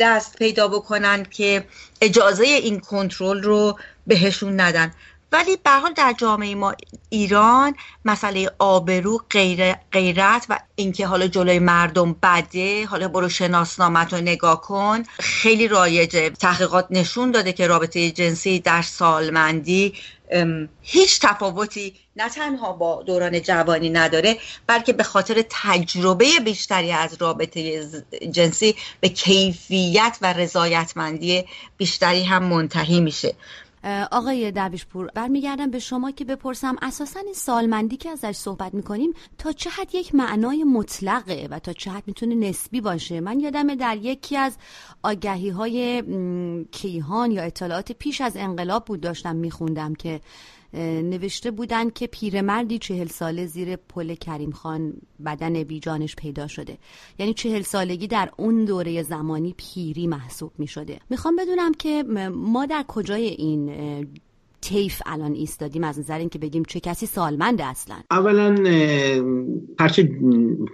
دست 0.00 0.36
پیدا 0.36 0.68
بکنن 0.68 1.24
که 1.24 1.64
اجازه 2.00 2.44
این 2.44 2.80
کنترل 2.80 3.42
رو 3.42 3.78
بهشون 4.08 4.60
ندن. 4.60 4.92
ولی 5.32 5.56
به 5.56 5.70
حال 5.70 5.92
در 5.92 6.14
جامعه 6.18 6.54
ما 6.54 6.74
ایران 7.10 7.74
مسئله 8.04 8.50
آبرو 8.58 9.20
غیر، 9.30 9.72
غیرت 9.72 10.46
و 10.48 10.58
اینکه 10.76 11.06
حالا 11.06 11.26
جلوی 11.26 11.58
مردم 11.58 12.16
بده 12.22 12.86
حالا 12.86 13.08
برو 13.08 13.28
شناسنامت 13.28 14.12
رو 14.12 14.20
نگاه 14.20 14.60
کن 14.60 15.02
خیلی 15.20 15.68
رایجه 15.68 16.30
تحقیقات 16.30 16.86
نشون 16.90 17.30
داده 17.30 17.52
که 17.52 17.66
رابطه 17.66 18.10
جنسی 18.10 18.60
در 18.60 18.82
سالمندی 18.82 19.94
هیچ 20.82 21.20
تفاوتی 21.20 21.94
نه 22.16 22.28
تنها 22.28 22.72
با 22.72 23.02
دوران 23.02 23.42
جوانی 23.42 23.90
نداره 23.90 24.36
بلکه 24.66 24.92
به 24.92 25.02
خاطر 25.02 25.44
تجربه 25.50 26.26
بیشتری 26.44 26.92
از 26.92 27.16
رابطه 27.20 27.90
جنسی 28.30 28.74
به 29.00 29.08
کیفیت 29.08 30.18
و 30.22 30.32
رضایتمندی 30.32 31.44
بیشتری 31.76 32.24
هم 32.24 32.44
منتهی 32.44 33.00
میشه. 33.00 33.34
آقای 34.10 34.50
درویشپور 34.50 35.10
برمیگردم 35.14 35.70
به 35.70 35.78
شما 35.78 36.10
که 36.10 36.24
بپرسم 36.24 36.76
اساسا 36.82 37.20
این 37.20 37.34
سالمندی 37.34 37.96
که 37.96 38.10
ازش 38.10 38.32
صحبت 38.32 38.74
می‌کنیم 38.74 39.12
تا 39.38 39.52
چه 39.52 39.70
حد 39.70 39.94
یک 39.94 40.14
معنای 40.14 40.64
مطلقه 40.64 41.48
و 41.50 41.58
تا 41.58 41.72
چه 41.72 41.90
حد 41.90 42.02
می‌تونه 42.06 42.34
نسبی 42.34 42.80
باشه؟ 42.80 43.20
من 43.20 43.40
یادمه 43.40 43.76
در 43.76 43.96
یکی 43.96 44.36
از 44.36 44.56
آگهی 45.02 45.48
های 45.48 46.02
کیهان 46.70 47.30
یا 47.30 47.42
اطلاعات 47.42 47.92
پیش 47.92 48.20
از 48.20 48.36
انقلاب 48.36 48.84
بود 48.84 49.00
داشتم 49.00 49.36
میخوندم 49.36 49.94
که 49.94 50.20
نوشته 50.74 51.50
بودن 51.50 51.90
که 51.90 52.06
پیرمردی 52.06 52.78
چهل 52.78 53.06
ساله 53.06 53.46
زیر 53.46 53.76
پل 53.76 54.14
کریم 54.14 54.50
خان 54.50 54.92
بدن 55.26 55.62
بیجانش 55.62 56.16
پیدا 56.16 56.46
شده. 56.46 56.78
یعنی 57.18 57.34
چهل 57.34 57.62
سالگی 57.62 58.06
در 58.06 58.30
اون 58.36 58.64
دوره 58.64 59.02
زمانی 59.02 59.54
پیری 59.56 60.06
محسوب 60.06 60.52
می 60.58 60.66
شده 60.66 61.00
می‌خوام 61.10 61.36
بدونم 61.36 61.74
که 61.74 62.02
ما 62.32 62.66
در 62.66 62.84
کجای 62.88 63.26
این 63.26 63.68
تیف 64.62 65.02
الان 65.06 65.32
ایستادیم؟ 65.32 65.84
از 65.84 65.98
نظر 65.98 66.18
اینکه 66.18 66.38
بگیم 66.38 66.62
چه 66.62 66.80
کسی 66.80 67.06
سالمنده 67.06 67.64
اصلا. 67.64 67.96
اولا 68.10 68.54
هرچه 69.78 70.10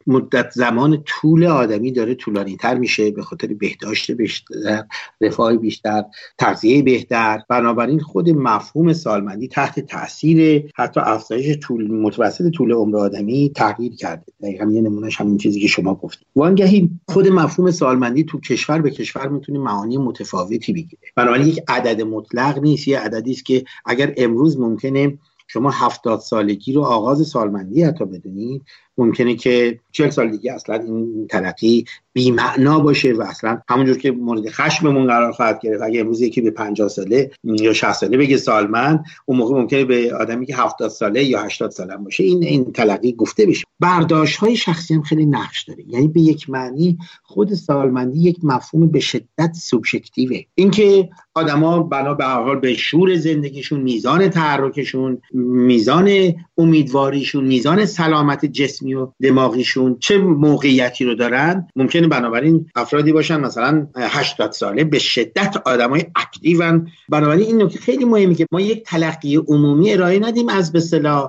مدت 0.07 0.51
زمان 0.51 1.03
طول 1.07 1.45
آدمی 1.45 1.93
داره 1.93 2.15
طولانی 2.15 2.57
تر 2.57 2.79
میشه 2.79 3.11
به 3.11 3.23
خاطر 3.23 3.55
بهداشت 3.55 4.11
بیشتر 4.11 4.85
رفاه 5.21 5.57
بیشتر 5.57 6.05
تغذیه 6.39 6.83
بهتر. 6.83 7.41
بنابراین 7.49 8.01
خود 8.01 8.31
مفهوم 8.31 8.93
سالمندی 8.93 9.49
تحت 9.49 9.81
تاثیر 9.81 10.71
حتی 10.77 11.01
افزایش 11.01 11.59
طول 11.59 11.91
متوسط 11.91 12.51
طول 12.51 12.73
عمر 12.73 12.97
آدمی 12.97 13.53
تغییر 13.57 13.95
کرده. 13.97 14.33
دقیقا 14.43 14.71
یه 14.71 14.81
نمونهش 14.81 15.21
همین 15.21 15.39
چیزی 15.39 15.61
که 15.61 15.69
شما 15.69 15.95
گفتید. 15.95 16.27
وانگهی 16.37 16.91
خود 17.09 17.29
مفهوم 17.29 17.71
سالمندی 17.71 18.25
تو 18.25 18.41
کشور 18.41 18.81
به 18.81 18.91
کشور 18.91 19.29
می‌تونه 19.29 19.59
معانی 19.59 19.99
متفاوتی 19.99 20.73
بگیره. 20.73 21.03
بنابراین 21.17 21.47
یک 21.47 21.61
عدد 21.69 22.03
مطلق 22.03 22.59
نیست 22.59 22.89
یه 22.89 22.99
عددی 23.01 23.31
است 23.31 23.45
که 23.45 23.65
اگر 23.85 24.15
امروز 24.17 24.61
ممکنه 24.61 25.19
شما 25.47 25.71
هفتاد 25.71 26.21
سالگی 26.21 26.73
رو 26.73 26.83
آغاز 26.83 27.29
سالمندی 27.29 27.83
حتی 27.83 28.05
بدونید 28.05 28.63
ممکنه 28.99 29.35
که 29.35 29.81
چهل 29.93 30.11
سال 30.11 30.31
دیگه 30.31 30.53
اصلا 30.53 30.77
این 30.77 31.27
تلقی 31.31 31.85
بیمعنا 32.13 32.79
باشه 32.79 33.13
و 33.13 33.23
اصلا 33.23 33.61
همونجور 33.69 33.99
که 33.99 34.11
مورد 34.11 34.51
خشممون 34.51 35.07
قرار 35.07 35.33
خواهد 35.33 35.61
گرفت. 35.61 35.83
اگه 35.83 36.01
امروز 36.01 36.21
یکی 36.21 36.41
به 36.41 36.51
50 36.51 36.89
ساله 36.89 37.31
یا 37.45 37.73
60 37.73 37.93
ساله 37.93 38.17
بگه 38.17 38.37
سالمند 38.37 39.05
اون 39.27 39.39
موقع 39.39 39.55
ممکنه 39.55 39.85
به 39.85 40.15
آدمی 40.15 40.47
که 40.47 40.57
70 40.57 40.91
ساله 40.91 41.25
یا 41.25 41.43
80 41.43 41.71
ساله 41.71 41.97
باشه 41.97 42.25
این 42.25 42.45
این 42.45 42.73
تلقی 42.73 43.13
گفته 43.13 43.47
بشه. 43.47 43.65
برداشت 43.81 44.37
های 44.37 44.57
شخصی 44.57 44.95
هم 44.95 45.03
خیلی 45.03 45.27
نقش 45.27 45.63
داره. 45.63 45.85
یعنی 45.89 46.09
به 46.09 46.21
یک 46.21 46.51
معنی 46.51 46.99
خود 47.23 47.55
سالمندی 47.55 48.21
یک 48.21 48.37
مفهوم 48.43 48.87
به 48.87 49.01
شدت 49.01 49.53
سوبژکتیوه. 49.55 50.41
اینکه 50.55 51.09
آدما 51.35 51.83
بنا 51.83 52.15
به 52.15 52.25
حال 52.25 52.61
به 52.61 52.75
شور 52.75 53.17
زندگیشون 53.17 53.81
میزان 53.81 54.29
تحرکشون 54.29 55.19
میزان 55.35 56.35
امیدواریشون 56.59 57.45
میزان 57.45 57.85
سلامت 57.85 58.47
جسمی 58.47 58.84
و 58.93 59.13
دماغیشون 59.23 59.97
چه 60.01 60.19
موقعیتی 60.19 61.05
رو 61.05 61.15
دارن؟ 61.15 61.69
ممکنه 61.77 62.09
بنابراین 62.09 62.67
افرادی 62.75 63.13
باشن 63.13 63.41
مثلا 63.41 63.87
80 63.97 64.53
ساله 64.53 64.85
به 64.85 64.99
شدت 64.99 65.57
آدمای 65.65 66.05
اکتیون. 66.17 66.89
بنابراین 67.09 67.47
این 67.47 67.63
نکته 67.63 67.79
خیلی 67.79 68.05
مهمه 68.05 68.35
که 68.35 68.47
ما 68.53 68.61
یک 68.61 68.85
تلقی 68.85 69.37
عمومی 69.37 69.93
ارائه 69.93 70.19
ندیم 70.19 70.49
از 70.49 70.73
به 70.73 70.81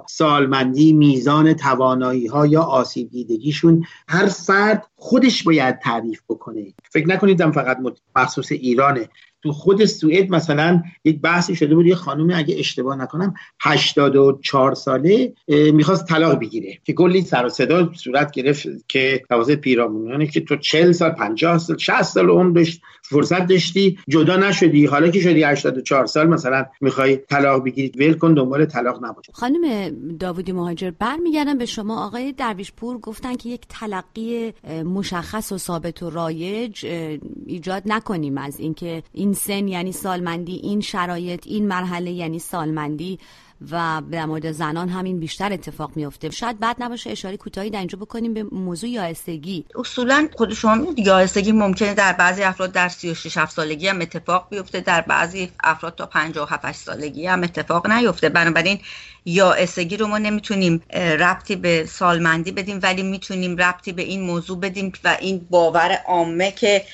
سالمندی 0.07 0.93
میزان 0.93 1.53
توانایی 1.53 2.27
ها 2.27 2.47
یا 2.47 2.61
آسیب 2.61 3.09
دیدگیشون. 3.09 3.85
هر 4.07 4.25
فرد 4.25 4.87
خودش 4.95 5.43
باید 5.43 5.79
تعریف 5.79 6.21
بکنه. 6.29 6.73
فکر 6.91 7.07
نکنید 7.07 7.51
فقط 7.51 7.77
مخصوص 8.15 8.51
ایرانه. 8.51 9.09
تو 9.45 9.51
خود 9.51 9.85
سوئد 9.85 10.29
مثلا 10.29 10.83
یک 11.03 11.21
بحثی 11.21 11.55
شده 11.55 11.75
بود 11.75 11.85
یه 11.85 11.95
خانومی 11.95 12.33
اگه 12.33 12.55
اشتباه 12.59 12.95
نکنم 12.95 13.33
84 13.61 14.75
ساله 14.75 15.33
می‌خواست 15.47 16.07
طلاق 16.07 16.39
بگیره 16.39 16.79
که 16.83 16.93
کلی 16.93 17.21
سر 17.21 17.45
و 17.45 17.49
صدا 17.49 17.93
صورت 17.93 18.31
گرفت 18.31 18.67
که 18.87 19.21
توسط 19.29 19.55
پیرامونانه 19.55 20.27
که 20.27 20.41
تو 20.41 20.55
40 20.55 20.91
سال 20.91 21.09
50 21.09 21.57
سال 21.57 21.77
60 21.77 22.01
سال 22.01 22.29
عمر 22.29 22.51
داشت 22.51 22.81
فرصت 23.09 23.47
داشتی 23.47 23.99
جدا 24.07 24.37
نشدی. 24.37 24.85
حالا 24.85 25.09
که 25.09 25.19
شدی 25.19 25.43
84 25.43 26.05
سال 26.05 26.27
مثلا 26.27 26.65
می‌خوای 26.81 27.17
طلاق 27.17 27.63
بگیری 27.63 28.07
ول 28.07 28.13
کن 28.13 28.33
دنبال 28.33 28.65
طلاق 28.65 29.05
نباش. 29.05 29.25
خانم 29.33 29.89
داوودی 30.17 30.51
مهاجر 30.51 30.91
برمیگردم 30.91 31.57
به 31.57 31.65
شما. 31.65 32.05
آقای 32.05 32.31
درویشپور 32.31 32.97
گفتن 32.97 33.35
که 33.35 33.49
یک 33.49 33.61
تلقی 33.69 34.53
مشخص 34.85 35.51
و 35.51 35.57
ثابت 35.57 36.03
و 36.03 36.09
رایج 36.09 36.85
ایجاد 37.45 37.83
نکنیم 37.85 38.37
از 38.37 38.59
اینکه 38.59 39.03
این 39.13 39.33
سن 39.33 39.67
یعنی 39.67 39.91
سالمندی 39.91 40.55
این 40.55 40.81
شرایط 40.81 41.47
این 41.47 41.67
مرحله 41.67 42.11
یعنی 42.11 42.39
سالمندی. 42.39 43.19
و 43.71 44.01
در 44.11 44.25
مورد 44.25 44.51
زنان 44.51 44.89
همین 44.89 45.19
بیشتر 45.19 45.53
اتفاق 45.53 45.91
میفته 45.95 46.29
شاید 46.29 46.59
بعد 46.59 46.75
نباشه 46.79 47.09
اشاره 47.09 47.37
کوتاهی 47.37 47.69
در 47.69 47.79
اینجا 47.79 47.97
بکنیم 47.97 48.33
به 48.33 48.43
موضوع 48.43 48.89
یائسگی. 48.89 49.65
اصولا 49.75 50.27
خود 50.35 50.53
شما 50.53 50.93
یائسگی 50.97 51.51
ممکنه 51.51 51.93
در 51.93 52.13
بعضی 52.13 52.43
افراد 52.43 52.71
در 52.71 52.89
36 52.89 53.37
7 53.37 53.55
سالگی 53.55 53.87
هم 53.87 54.01
اتفاق 54.01 54.47
بیفته 54.49 54.79
در 54.79 55.01
بعضی 55.01 55.51
افراد 55.63 55.95
تا 55.95 56.05
57 56.05 56.71
سالگی 56.71 57.27
هم 57.27 57.43
اتفاق 57.43 57.87
نیفته. 57.91 58.29
بنابراین 58.29 58.79
یائسگی 59.25 59.97
رو 59.97 60.07
ما 60.07 60.17
نمی‌تونیم 60.17 60.81
ربطی 60.93 61.55
به 61.55 61.85
سالمندی 61.85 62.51
بدیم 62.51 62.79
ولی 62.83 63.03
می‌تونیم 63.03 63.57
ربطی 63.57 63.91
به 63.91 64.01
این 64.01 64.21
موضوع 64.21 64.59
بدیم 64.59 64.91
و 65.03 65.17
این 65.19 65.47
باور 65.49 65.97
عامه 66.07 66.51
که 66.51 66.85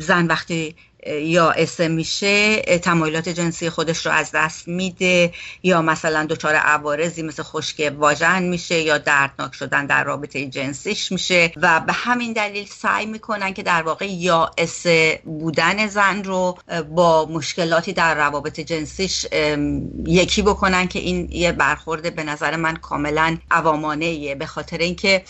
زن 0.00 0.26
وقتی 0.26 0.74
یا 1.06 1.50
اسه 1.50 1.88
میشه 1.88 2.60
تمایلات 2.62 3.28
جنسی 3.28 3.70
خودش 3.70 4.06
رو 4.06 4.12
از 4.12 4.30
دست 4.34 4.68
میده 4.68 5.32
یا 5.62 5.82
مثلا 5.82 6.26
دچار 6.30 6.54
عوارضی 6.54 7.22
مثل 7.22 7.42
خشک 7.42 7.92
واژن 7.98 8.42
میشه 8.42 8.80
یا 8.80 8.98
دردناک 8.98 9.54
شدن 9.54 9.86
در 9.86 10.04
رابطه 10.04 10.46
جنسیش 10.46 11.12
میشه 11.12 11.52
و 11.56 11.80
به 11.80 11.92
همین 11.92 12.32
دلیل 12.32 12.66
سعی 12.66 13.06
می‌کنن 13.06 13.54
که 13.54 13.62
در 13.62 13.82
واقع 13.82 14.06
یا 14.06 14.50
اسه 14.58 15.20
بودن 15.24 15.86
زن 15.86 16.24
رو 16.24 16.58
با 16.90 17.26
مشکلاتی 17.26 17.92
در 17.92 18.14
روابط 18.14 18.60
جنسیش 18.60 19.26
یکی 20.06 20.42
بکنن 20.42 20.88
که 20.88 20.98
این 20.98 21.28
یه 21.32 21.52
برخورده 21.52 22.10
به 22.10 22.24
نظر 22.24 22.56
من 22.56 22.76
کاملا 22.76 23.36
عوامانه 23.50 24.34
به 24.34 24.46
خاطر 24.46 24.78
اینکه 24.78 25.24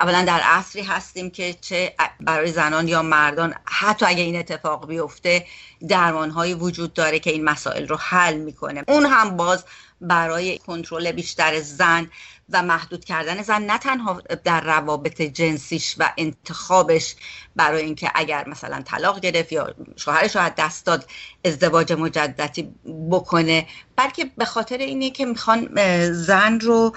اولا 0.00 0.24
در 0.24 0.40
عصری 0.40 0.82
هستیم 0.82 1.30
که 1.30 1.54
چه 1.60 1.94
برای 2.20 2.52
زنان 2.52 2.88
یا 2.88 3.02
مردان 3.02 3.54
حتی 3.64 4.06
اگه 4.06 4.22
این 4.22 4.36
اتفاق 4.36 4.86
بیفته 4.88 5.46
درمانهایی 5.88 6.54
وجود 6.54 6.92
داره 6.92 7.18
که 7.18 7.30
این 7.30 7.44
مسائل 7.44 7.88
رو 7.88 7.96
حل 7.96 8.36
می‌کنه. 8.36 8.84
اون 8.88 9.06
هم 9.06 9.36
باز 9.36 9.64
برای 10.00 10.58
کنترل 10.58 11.12
بیشتر 11.12 11.60
زن 11.60 12.10
و 12.52 12.62
محدود 12.62 13.04
کردن 13.04 13.42
زن 13.42 13.62
نه 13.62 13.78
تنها 13.78 14.22
در 14.44 14.60
روابط 14.60 15.22
جنسیش 15.22 15.94
و 15.98 16.12
انتخابش 16.16 17.16
برای 17.56 17.82
اینکه 17.82 18.10
اگر 18.14 18.48
مثلا 18.48 18.82
طلاق 18.82 19.20
گرفت 19.20 19.52
یا 19.52 19.74
شوهرش 19.96 20.36
رو 20.36 20.50
دست 20.56 20.86
داد 20.86 21.06
ازدواج 21.44 21.92
مجددی 21.92 22.74
بکنه 23.10 23.66
بلکه 24.00 24.30
به 24.36 24.44
خاطر 24.44 24.78
اینه 24.78 25.10
که 25.10 25.24
می‌خوان 25.24 25.68
زن 26.12 26.60
رو 26.60 26.92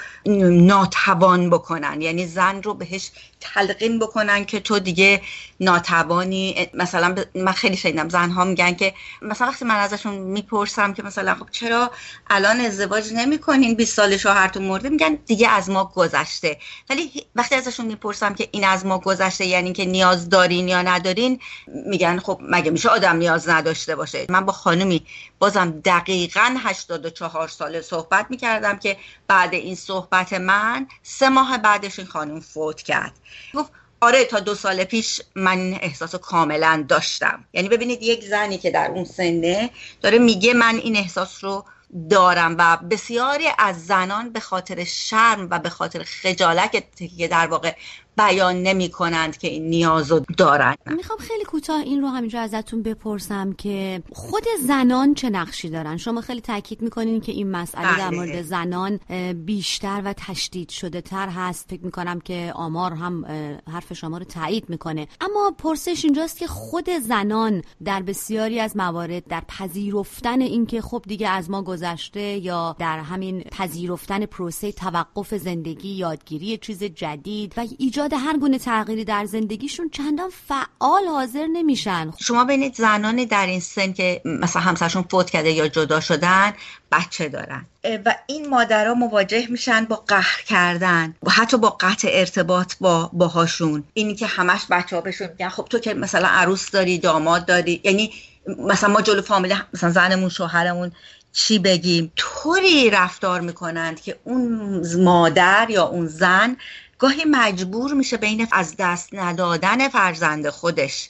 ناتوان 0.49 1.49
بکنن. 1.49 2.01
یعنی 2.01 2.27
زن 2.27 2.63
رو 2.63 2.73
بهش 2.73 3.11
تلقین 3.41 3.99
بکنن 3.99 4.45
که 4.45 4.59
تو 4.59 4.79
دیگه 4.79 5.21
ناتوانی. 5.59 6.69
مثلا 6.73 7.15
من 7.35 7.51
خیلی 7.51 7.77
شنیدم 7.77 8.09
زن 8.09 8.29
ها 8.29 8.43
میگن 8.43 8.73
که 8.73 8.93
مثلا 9.21 9.47
وقتی 9.47 9.65
من 9.65 9.75
ازشون 9.75 10.13
می‌پرسم 10.13 10.93
که 10.93 11.03
مثلا 11.03 11.35
خب 11.35 11.47
چرا 11.51 11.91
الان 12.29 12.59
ازدواج 12.59 13.13
نمی‌کنین؟ 13.13 13.75
20 13.75 13.95
سال 13.95 14.17
شوهرتون 14.17 14.63
مرده 14.63 14.89
میگن 14.89 15.17
دیگه 15.25 15.49
از 15.49 15.69
ما 15.69 15.91
گذشته. 15.95 16.57
ولی 16.89 17.11
وقتی 17.35 17.55
ازشون 17.55 17.85
می‌پرسم 17.85 18.33
که 18.33 18.47
این 18.51 18.65
از 18.65 18.85
ما 18.85 18.99
گذشته 18.99 19.45
یعنی 19.45 19.73
که 19.73 19.85
نیاز 19.85 20.29
دارین 20.29 20.67
یا 20.67 20.81
ندارین 20.81 21.39
میگن 21.67 22.19
خب 22.19 22.39
مگه 22.41 22.71
میشه 22.71 22.89
آدم 22.89 23.15
نیاز 23.15 23.49
نداشته 23.49 23.95
باشه؟ 23.95 24.25
من 24.29 24.45
با 24.45 24.53
خانمی 24.53 25.05
بازم 25.39 25.71
دقیقا 25.71 26.57
84 26.93 27.47
ساله 27.47 27.81
صحبت 27.81 28.25
می‌کردم 28.29 28.79
که 28.79 28.97
بعد 29.27 29.53
این 29.53 29.75
صحبت 29.75 30.33
من 30.33 30.87
سه 31.03 31.29
ماه 31.29 31.57
بعدش 31.57 31.99
این 31.99 32.07
خانم 32.07 32.39
فوت 32.39 32.81
کرد. 32.81 33.13
گفت 33.53 33.71
آره 34.01 34.25
تا 34.25 34.39
دو 34.39 34.55
سال 34.55 34.83
پیش 34.83 35.21
من 35.35 35.73
احساس 35.81 36.15
کاملا 36.15 36.85
داشتم. 36.87 37.43
یعنی 37.53 37.69
ببینید 37.69 38.03
یک 38.03 38.23
زنی 38.23 38.57
که 38.57 38.71
در 38.71 38.91
اون 38.91 39.05
سنه 39.05 39.69
داره 40.01 40.19
میگه 40.19 40.53
من 40.53 40.75
این 40.75 40.97
احساس 40.97 41.43
رو 41.43 41.65
دارن 42.09 42.55
و 42.59 42.77
بسیاری 42.77 43.45
از 43.57 43.85
زنان 43.85 44.29
به 44.29 44.39
خاطر 44.39 44.83
شرم 44.83 45.47
و 45.51 45.59
به 45.59 45.69
خاطر 45.69 46.03
خجالت 46.03 46.71
که 47.17 47.27
در 47.27 47.47
واقع 47.47 47.75
بیان 48.17 48.63
نمی 48.63 48.89
کنند 48.89 49.37
که 49.37 49.47
این 49.47 49.69
نیاز 49.69 50.11
رو 50.11 50.25
دارن. 50.37 50.75
می‌خوام 50.85 51.19
خیلی 51.19 51.43
کوتاه 51.43 51.81
این 51.81 52.01
رو 52.01 52.07
همینجا 52.07 52.39
ازتون 52.39 52.83
بپرسم 52.83 53.53
که 53.53 54.03
خود 54.13 54.43
زنان 54.67 55.13
چه 55.13 55.29
نقشی 55.29 55.69
دارن؟ 55.69 55.97
شما 55.97 56.21
خیلی 56.21 56.41
تاکید 56.41 56.81
می‌کنین 56.81 57.21
که 57.21 57.31
این 57.31 57.51
مسئله 57.51 57.97
در 57.97 58.09
بله. 58.09 58.17
مورد 58.17 58.41
زنان 58.41 58.99
بیشتر 59.45 60.01
و 60.05 60.13
تشدید 60.17 60.69
شده 60.69 61.01
تر 61.01 61.29
هست. 61.29 61.69
فکر 61.69 61.85
می‌کنم 61.85 62.19
که 62.19 62.51
آمار 62.55 62.93
هم 62.93 63.25
حرف 63.71 63.93
شما 63.93 64.17
رو 64.17 64.25
تایید 64.25 64.69
می‌کنه. 64.69 65.07
اما 65.21 65.55
پرسش 65.57 66.05
اینجاست 66.05 66.37
که 66.37 66.47
خود 66.47 66.89
زنان 66.89 67.61
در 67.85 68.01
بسیاری 68.01 68.59
از 68.59 68.77
موارد 68.77 69.27
در 69.27 69.43
پذیرفتن 69.47 70.41
اینکه 70.41 70.81
خب 70.81 71.03
دیگه 71.07 71.29
از 71.29 71.49
ما 71.49 71.61
گذشته 71.61 72.19
یا 72.19 72.75
در 72.79 72.99
همین 72.99 73.41
پذیرفتن 73.41 74.25
پروسه 74.25 74.71
توقف 74.71 75.33
زندگی 75.33 75.89
یادگیری 75.89 76.57
چیز 76.57 76.83
جدید 76.83 77.53
و 77.57 77.65
ایجاد 77.77 78.02
ایجاد 78.03 78.19
هر 78.23 78.37
گونه 78.37 78.59
تغییری 78.59 79.05
در 79.05 79.25
زندگیشون 79.25 79.89
چندان 79.89 80.29
فعال 80.47 81.07
حاضر 81.07 81.47
نمیشن. 81.47 82.11
شما 82.19 82.43
ببینید 82.43 82.75
زنانی 82.75 83.25
در 83.25 83.45
این 83.45 83.59
سن 83.59 83.93
که 83.93 84.21
مثلا 84.25 84.61
همسرشون 84.61 85.01
فوت 85.11 85.29
کرده 85.29 85.51
یا 85.51 85.67
جدا 85.67 85.99
شدن 85.99 86.53
بچه 86.91 87.29
دارن. 87.29 87.65
و 88.05 88.15
این 88.27 88.49
مادرها 88.49 88.93
مواجه 88.93 89.47
میشن 89.49 89.85
با 89.85 89.95
قهر 90.07 90.41
کردن 90.47 91.15
و 91.23 91.31
حتی 91.31 91.57
با 91.57 91.69
قطع 91.69 92.09
ارتباط 92.11 92.73
با 92.81 93.09
باهاشون. 93.13 93.83
اینی 93.93 94.15
که 94.15 94.27
همش 94.27 94.61
بچه 94.69 94.95
ها 94.95 95.01
بهشون 95.01 95.27
میگن 95.27 95.49
خب 95.49 95.67
تو 95.69 95.79
که 95.79 95.93
مثلا 95.93 96.27
عروس 96.27 96.71
داری 96.71 96.97
داماد 96.97 97.45
داری 97.45 97.81
یعنی 97.83 98.11
مثلا 98.59 98.89
ما 98.89 99.01
جلو 99.01 99.21
فامیل 99.21 99.55
مثلا 99.73 99.89
زنمون 99.91 100.29
شوهرمون 100.29 100.91
چی 101.33 101.59
بگیم؟ 101.59 102.11
طوری 102.15 102.89
رفتار 102.89 103.41
می‌کنند 103.41 104.01
که 104.01 104.19
اون 104.23 104.81
مادر 105.03 105.67
یا 105.69 105.83
اون 105.83 106.07
زن 106.07 106.57
گاهی 107.03 107.25
مجبور 107.25 107.93
میشه 107.93 108.17
بین 108.17 108.47
از 108.51 108.75
دست 108.79 109.09
ندادن 109.13 109.89
فرزند 109.89 110.49
خودش 110.49 111.09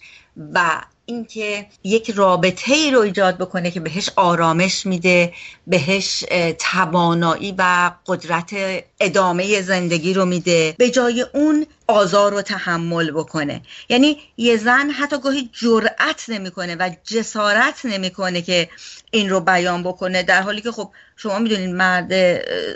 و 0.54 0.82
اینکه 1.06 1.66
یک 1.84 2.10
رابطه 2.10 2.74
ای 2.74 2.92
رو 2.92 3.00
ایجاد 3.00 3.38
بکنه 3.38 3.72
که 3.72 3.80
بهش 3.80 4.10
آرامش 4.16 4.86
میده 4.86 5.34
بهش 5.68 6.26
توانایی 6.60 7.56
و 7.58 7.92
قدرت 8.06 8.56
ادامه 9.00 9.62
زندگی 9.62 10.14
رو 10.14 10.26
میده. 10.26 10.76
به 10.78 10.90
جای 10.90 11.26
اون 11.34 11.66
آزار 11.94 12.32
رو 12.32 12.42
تحمل 12.42 13.12
بکنه. 13.12 13.62
یعنی 13.90 14.22
یه 14.38 14.58
زن 14.58 14.90
حتی 14.90 15.20
گاهی 15.20 15.50
جرأت 15.54 16.26
نمی‌کنه 16.28 16.76
و 16.76 16.90
جسارت 17.04 17.86
نمی‌کنه 17.86 18.42
که 18.42 18.70
این 19.12 19.30
رو 19.30 19.40
بیان 19.40 19.84
بکنه 19.84 20.24
در 20.24 20.42
حالی 20.42 20.62
که 20.62 20.72
خب 20.72 20.92
شما 21.16 21.40
می‌دونید 21.40 21.70
مرد 21.70 22.12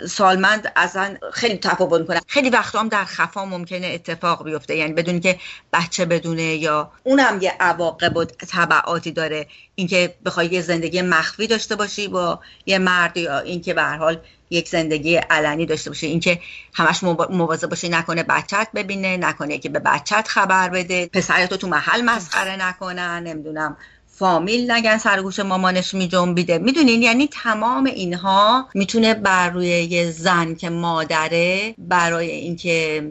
سالمند 0.06 0.72
اصلا 0.76 1.16
خیلی 1.32 1.56
تفاوت 1.56 2.00
می‌کنه. 2.00 2.20
خیلی 2.26 2.50
وقت 2.50 2.74
هم 2.74 2.88
در 2.88 3.04
خفا 3.04 3.44
ممکنه 3.44 3.86
اتفاق 3.86 4.44
بیفته. 4.44 4.76
یعنی 4.76 4.92
بدون 4.92 5.20
که 5.20 5.38
بچه 5.72 6.04
بدونه 6.04 6.42
یا 6.42 6.92
اونم 7.04 7.38
یه 7.42 7.52
عواقب 7.60 8.16
و 8.16 8.24
تبعاتی 8.24 9.12
داره. 9.12 9.46
اینکه 9.74 10.14
بخوای 10.24 10.46
یه 10.46 10.60
زندگی 10.60 11.02
مخفی 11.02 11.46
داشته 11.46 11.76
باشی 11.76 12.08
با 12.08 12.40
یه 12.66 12.78
مرد 12.78 13.16
یا 13.16 13.38
اینکه 13.38 13.74
به 13.74 13.82
هر 13.82 13.96
حال 13.96 14.20
یک 14.50 14.68
زندگی 14.68 15.16
علنی 15.16 15.66
داشته 15.66 15.90
باشه. 15.90 16.06
اینکه 16.06 16.40
همش 16.74 17.02
مواظب 17.30 17.68
باشه 17.68 17.88
نکنه 17.88 18.22
بچت 18.22 18.68
ببینه 18.74 19.16
نکنه 19.16 19.58
که 19.58 19.68
به 19.68 19.78
بچت 19.78 20.28
خبر 20.28 20.68
بده. 20.68 21.06
پسرتو 21.06 21.56
تو 21.56 21.68
محل 21.68 22.04
مسخره 22.04 22.56
نکنن 22.56 23.22
نمی‌دونم 23.22 23.76
فامیل 24.18 24.70
نگن 24.70 24.98
سرگوش 24.98 25.40
مامانش 25.40 25.94
میجنبیده. 25.94 26.58
می‌دونین؟ 26.58 27.02
یعنی 27.02 27.28
تمام 27.28 27.84
اینها 27.84 28.68
می‌تونه 28.74 29.14
بر 29.14 29.50
روی 29.50 29.66
یه 29.66 30.10
زن 30.10 30.54
که 30.54 30.70
مادره 30.70 31.74
برای 31.78 32.30
اینکه 32.30 33.08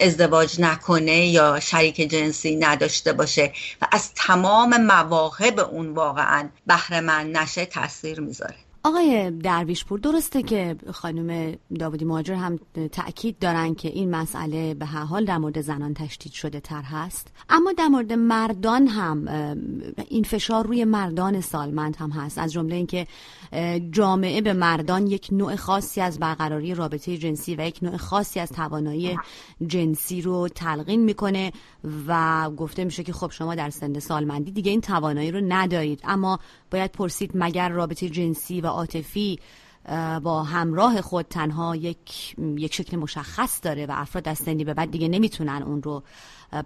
ازدواج 0.00 0.60
نکنه 0.60 1.26
یا 1.26 1.60
شریک 1.60 1.96
جنسی 1.96 2.56
نداشته 2.56 3.12
باشه 3.12 3.52
و 3.82 3.86
از 3.92 4.14
تمام 4.14 4.76
مواهب 4.76 5.60
اون 5.60 5.94
واقعا 5.94 6.48
بهره 6.66 7.00
من 7.00 7.32
نشه 7.32 7.64
تاثیر 7.64 8.20
می‌ذاره. 8.20 8.56
آقای 8.84 9.30
درویشپور 9.30 9.98
درسته 9.98 10.42
که 10.42 10.76
خانم 10.92 11.56
داودی 11.78 12.04
مهاجر 12.04 12.34
هم 12.34 12.58
تاکید 12.92 13.38
دارن 13.38 13.74
که 13.74 13.88
این 13.88 14.10
مسئله 14.10 14.74
به 14.74 14.86
هر 14.86 15.04
حال 15.04 15.24
در 15.24 15.38
مورد 15.38 15.60
زنان 15.60 15.94
تشدید 15.94 16.32
شده 16.32 16.60
تر 16.60 16.82
هست. 16.82 17.28
اما 17.48 17.72
در 17.72 17.88
مورد 17.88 18.12
مردان 18.12 18.86
هم 18.86 19.28
این 20.08 20.24
فشار 20.24 20.66
روی 20.66 20.84
مردان 20.84 21.40
سالمند 21.40 21.96
هم 21.96 22.10
هست. 22.10 22.38
از 22.38 22.52
جمله 22.52 22.74
اینکه 22.74 23.06
جامعه 23.90 24.40
به 24.40 24.52
مردان 24.52 25.06
یک 25.06 25.28
نوع 25.32 25.56
خاصی 25.56 26.00
از 26.00 26.18
برقراری 26.18 26.74
رابطه 26.74 27.16
جنسی 27.16 27.54
و 27.54 27.66
یک 27.66 27.78
نوع 27.82 27.96
خاصی 27.96 28.40
از 28.40 28.52
توانایی 28.52 29.16
جنسی 29.66 30.22
رو 30.22 30.48
تلقین 30.48 31.04
می‌کنه 31.04 31.52
و 32.06 32.50
گفته 32.50 32.84
میشه 32.84 33.02
که 33.02 33.12
خب 33.12 33.30
شما 33.30 33.54
در 33.54 33.70
سن 33.70 33.98
سالمندی 33.98 34.50
دیگه 34.50 34.70
این 34.70 34.80
توانایی 34.80 35.30
رو 35.30 35.40
ندارید. 35.48 36.00
اما 36.04 36.38
باید 36.70 36.92
پرسید 36.92 37.30
مگر 37.34 37.68
رابطه 37.68 38.08
جنسی 38.08 38.60
و 38.60 38.66
عاطفی 38.66 39.38
با 40.22 40.42
همراه 40.42 41.00
خود 41.00 41.26
تنها 41.30 41.76
یک 41.76 42.34
یک 42.38 42.74
شکل 42.74 42.96
مشخص 42.96 43.60
داره 43.62 43.86
و 43.86 43.92
افراد 43.96 44.28
از 44.28 44.38
سنی 44.38 44.64
به 44.64 44.74
بعد 44.74 44.90
دیگه 44.90 45.08
نمی‌تونن 45.08 45.62
اون 45.62 45.82
رو 45.82 46.02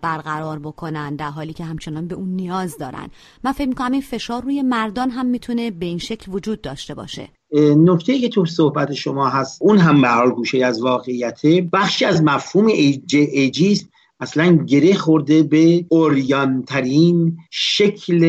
برقرار 0.02 0.58
بکنن 0.58 1.16
در 1.16 1.30
حالی 1.30 1.52
که 1.52 1.64
همچنان 1.64 2.08
به 2.08 2.14
اون 2.14 2.28
نیاز 2.28 2.78
دارن. 2.78 3.08
من 3.44 3.52
فکر 3.52 3.68
می‌کنم 3.68 3.92
این 3.92 4.00
فشار 4.00 4.42
روی 4.42 4.62
مردان 4.62 5.10
هم 5.10 5.26
می‌تونه 5.26 5.70
به 5.70 5.86
این 5.86 5.98
شکل 5.98 6.32
وجود 6.32 6.60
داشته 6.60 6.94
باشه. 6.94 7.28
نکته 7.76 8.18
که 8.18 8.28
تو 8.28 8.46
صحبت 8.46 8.92
شما 8.92 9.28
هست 9.28 9.62
اون 9.62 9.78
هم 9.78 10.02
به 10.02 10.30
گوشه 10.34 10.64
از 10.64 10.82
واقعیته 10.82 11.68
بخشی 11.72 12.04
از 12.04 12.22
مفهوم 12.22 12.66
ایجیسم 12.66 13.86
اصلا 14.20 14.56
گره 14.66 14.94
خورده 14.94 15.42
به 15.42 15.84
اوریانترین 15.88 17.36
شکل 17.50 18.22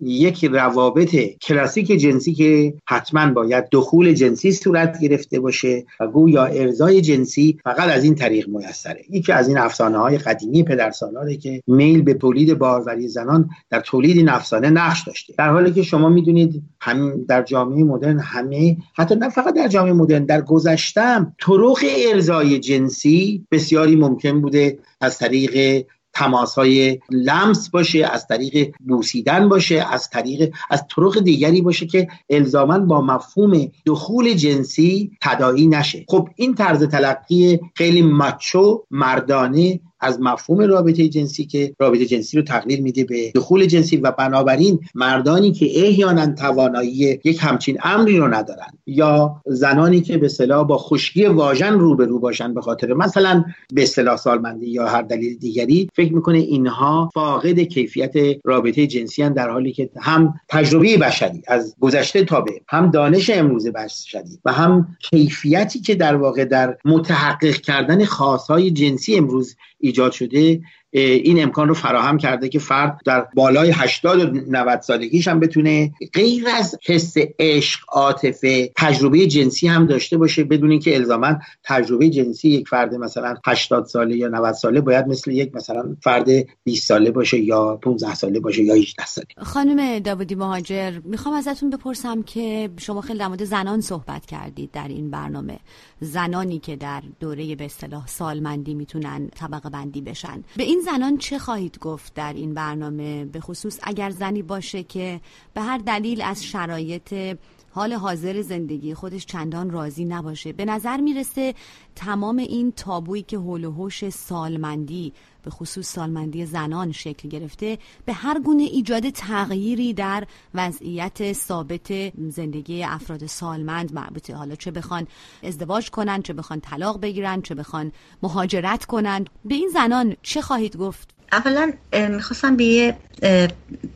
یک 0.00 0.44
روابط 0.44 1.16
کلاسیک 1.42 1.86
جنسی 1.86 2.34
که 2.34 2.74
حتما 2.88 3.32
باید 3.32 3.64
دخول 3.72 4.12
جنسی 4.12 4.52
صورت 4.52 5.00
گرفته 5.00 5.40
باشه 5.40 5.84
و 6.00 6.06
گویا 6.06 6.44
ارزای 6.44 7.00
جنسی 7.00 7.58
فقط 7.64 7.88
از 7.88 8.04
این 8.04 8.14
طریق 8.14 8.48
میسره. 8.48 9.04
یکی 9.10 9.32
از 9.32 9.48
این 9.48 9.58
افسانه 9.58 9.98
های 9.98 10.18
قدیمی 10.18 10.62
پدرسالاره 10.62 11.36
که 11.36 11.62
میل 11.66 12.02
به 12.02 12.14
تولید 12.14 12.58
باروری 12.58 13.08
زنان 13.08 13.50
در 13.70 13.80
تولید 13.80 14.16
این 14.16 14.28
افسانه 14.28 14.70
نقش 14.70 15.02
داشته. 15.06 15.34
در 15.38 15.50
حالی 15.50 15.72
که 15.72 15.82
شما 15.82 16.08
می‌دونید 16.08 16.62
هم 16.80 17.24
در 17.28 17.42
جامعه 17.42 17.84
مدرن 17.84 18.18
همه 18.18 18.76
حتی 18.94 19.14
نه 19.14 19.28
فقط 19.28 19.54
در 19.54 19.68
جامعه 19.68 19.92
مدرن 19.92 20.24
در 20.24 20.40
گذشتم 20.40 21.36
طرق 21.46 21.84
ارزای 22.12 22.58
جنسی 22.58 23.46
بسیاری 23.50 23.96
ممکن 23.96 24.40
بوده 24.40 24.78
از 25.00 25.18
طریق 25.18 25.84
تماس 26.12 26.54
های 26.54 26.98
لمس 27.10 27.70
باشه 27.70 28.06
از 28.06 28.26
طریق 28.26 28.74
بوسیدن 28.88 29.48
باشه 29.48 29.86
از 29.90 30.10
طریق 30.10 30.54
از 30.70 30.84
طرق 30.96 31.20
دیگری 31.20 31.62
باشه 31.62 31.86
که 31.86 32.08
الزاما 32.30 32.78
با 32.78 33.00
مفهوم 33.00 33.72
دخول 33.86 34.34
جنسی 34.34 35.10
تدایی 35.22 35.66
نشه. 35.66 36.04
خب 36.08 36.28
این 36.36 36.54
طرز 36.54 36.82
تلقی 36.82 37.60
خیلی 37.74 38.02
مچو 38.02 38.84
مردانه 38.90 39.80
از 40.00 40.20
مفهوم 40.20 40.60
رابطه 40.60 41.08
جنسی 41.08 41.46
که 41.46 41.74
رابطه 41.78 42.06
جنسی 42.06 42.36
رو 42.36 42.42
تقلیل 42.42 42.80
میده 42.80 43.04
به 43.04 43.32
دخول 43.34 43.66
جنسی 43.66 43.96
و 43.96 44.10
بنابراین 44.10 44.80
مردانی 44.94 45.52
که 45.52 45.86
احیانا 45.86 46.34
توانایی 46.34 47.20
یک 47.24 47.38
همچین 47.40 47.78
امری 47.82 48.18
رو 48.18 48.34
ندارن 48.34 48.70
یا 48.86 49.42
زنانی 49.46 50.00
که 50.00 50.18
به 50.18 50.28
صلاح 50.28 50.66
با 50.66 50.78
خشکی 50.78 51.26
واژن 51.26 51.72
روبرو 51.72 52.18
باشن 52.18 52.54
به 52.54 52.60
خاطر 52.60 52.94
مثلا 52.94 53.44
به 53.74 53.82
اصطلاح 53.82 54.16
سالمندی 54.16 54.66
یا 54.66 54.86
هر 54.86 55.02
دلیل 55.02 55.38
دیگری 55.38 55.88
فکر 55.94 56.14
می‌کنه 56.14 56.38
اینها 56.38 57.10
فاقد 57.14 57.60
کیفیت 57.60 58.14
رابطه 58.44 58.86
جنسی 58.86 59.22
هن 59.22 59.32
در 59.32 59.50
حالی 59.50 59.72
که 59.72 59.90
هم 60.00 60.34
تجربه 60.48 60.96
بشری 60.96 61.42
از 61.48 61.76
گذشته 61.80 62.24
تا 62.24 62.40
به 62.40 62.52
هم 62.68 62.90
دانش 62.90 63.30
امروز 63.30 63.66
بشری 63.68 64.38
و 64.44 64.52
هم 64.52 64.96
کیفیتی 65.00 65.80
که 65.80 65.94
در 65.94 66.16
واقع 66.16 66.44
در 66.44 66.76
متحقق 66.84 67.56
کردن 67.56 68.04
خاصهای 68.04 68.70
جنسی 68.70 69.16
امروز 69.16 69.56
ایجاد 69.80 70.12
شده 70.12 70.62
این 70.92 71.42
امکان 71.42 71.68
رو 71.68 71.74
فراهم 71.74 72.18
کرده 72.18 72.48
که 72.48 72.58
فرد 72.58 73.00
در 73.04 73.26
بالای 73.34 73.70
80 73.70 74.36
و 74.36 74.40
90 74.48 74.80
سالگیش 74.80 75.28
هم 75.28 75.40
بتونه 75.40 75.92
غیر 76.14 76.44
از 76.56 76.76
حس 76.86 77.14
عشق 77.38 77.80
عاطفه 77.88 78.72
تجربه 78.76 79.26
جنسی 79.26 79.68
هم 79.68 79.86
داشته 79.86 80.16
باشه 80.16 80.44
بدون 80.44 80.70
اینکه 80.70 80.94
الزاما 80.94 81.36
تجربه 81.64 82.10
جنسی 82.10 82.48
یک 82.48 82.68
فرد 82.68 82.94
مثلا 82.94 83.34
80 83.46 83.86
ساله 83.86 84.16
یا 84.16 84.28
90 84.28 84.52
ساله 84.52 84.80
باید 84.80 85.06
مثل 85.06 85.30
یک 85.30 85.54
مثلا 85.54 85.96
فرد 86.02 86.28
20 86.64 86.88
ساله 86.88 87.10
باشه 87.10 87.38
یا 87.38 87.76
15 87.76 88.14
ساله 88.14 88.40
باشه 88.40 88.62
یا 88.62 88.74
18 88.74 89.06
ساله. 89.06 89.26
خانم 89.38 89.98
داودی 89.98 90.34
مهاجر 90.34 90.98
می‌خوام 91.04 91.34
ازتون 91.34 91.70
بپرسم 91.70 92.22
که 92.22 92.70
شما 92.78 93.00
خیلی 93.00 93.18
در 93.18 93.28
مورد 93.28 93.44
زنان 93.44 93.80
صحبت 93.80 94.26
کردید 94.26 94.70
در 94.70 94.88
این 94.88 95.10
برنامه. 95.10 95.58
زنانی 96.00 96.58
که 96.58 96.76
در 96.76 97.02
دوره 97.20 97.54
به 97.54 97.64
اصطلاح 97.64 98.06
سالمندی 98.06 98.74
می‌تونن 98.74 99.28
طبقه 99.36 99.70
بندی 99.70 100.00
بشن. 100.00 100.44
به 100.56 100.62
این 100.62 100.79
زنان 100.80 101.18
چه 101.18 101.38
خواهید 101.38 101.78
گفت 101.78 102.14
در 102.14 102.32
این 102.32 102.54
برنامه؟ 102.54 103.24
به 103.24 103.40
خصوص 103.40 103.78
اگر 103.82 104.10
زنی 104.10 104.42
باشه 104.42 104.82
که 104.82 105.20
به 105.54 105.60
هر 105.60 105.78
دلیل 105.78 106.22
از 106.22 106.44
شرایط 106.44 107.36
حال 107.72 107.92
حاضر 107.92 108.42
زندگی 108.42 108.94
خودش 108.94 109.26
چندان 109.26 109.70
راضی 109.70 110.04
نباشه. 110.04 110.52
به 110.52 110.64
نظر 110.64 110.96
می‌رسه 110.96 111.54
تمام 111.96 112.38
این 112.38 112.72
تابویی 112.72 113.22
که 113.22 113.38
حول 113.38 113.64
و 113.64 113.90
سالمندی 114.10 115.12
به 115.42 115.50
خصوص 115.50 115.92
سالمندی 115.92 116.46
زنان 116.46 116.92
شکل 116.92 117.28
گرفته 117.28 117.78
به 118.04 118.12
هر 118.12 118.40
گونه 118.40 118.62
ایجاد 118.62 119.10
تغییری 119.10 119.94
در 119.94 120.26
وضعیت 120.54 121.32
ثابت 121.32 122.18
زندگی 122.30 122.84
افراد 122.84 123.26
سالمند 123.26 123.94
مربوطه. 123.94 124.34
حالا 124.34 124.54
چه 124.54 124.70
بخوان 124.70 125.06
ازدواج 125.42 125.90
کنن 125.90 126.22
چه 126.22 126.32
بخوان 126.32 126.60
طلاق 126.60 127.00
بگیرن 127.00 127.42
چه 127.42 127.54
بخوان 127.54 127.92
مهاجرت 128.22 128.84
کنن. 128.84 129.24
به 129.44 129.54
این 129.54 129.70
زنان 129.74 130.16
چه 130.22 130.40
خواهید 130.40 130.76
گفت؟ 130.76 131.10
اولا 131.32 131.72
می‌خواستم 131.92 132.56
به 132.56 132.64
یه 132.64 132.96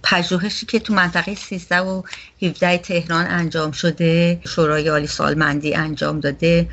پژوهشی 0.02 0.66
که 0.66 0.78
تو 0.78 0.94
منطقه 0.94 1.34
13 1.34 1.80
و 1.80 2.02
17 2.42 2.78
تهران 2.78 3.26
انجام 3.26 3.72
شده 3.72 4.40
شورای 4.46 4.88
عالی 4.88 5.06
سالمندی 5.06 5.74
انجام 5.74 6.20
داده. 6.20 6.68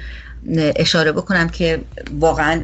اشاره 0.75 1.11
بکنم 1.11 1.49
که 1.49 1.81
واقعا 2.19 2.63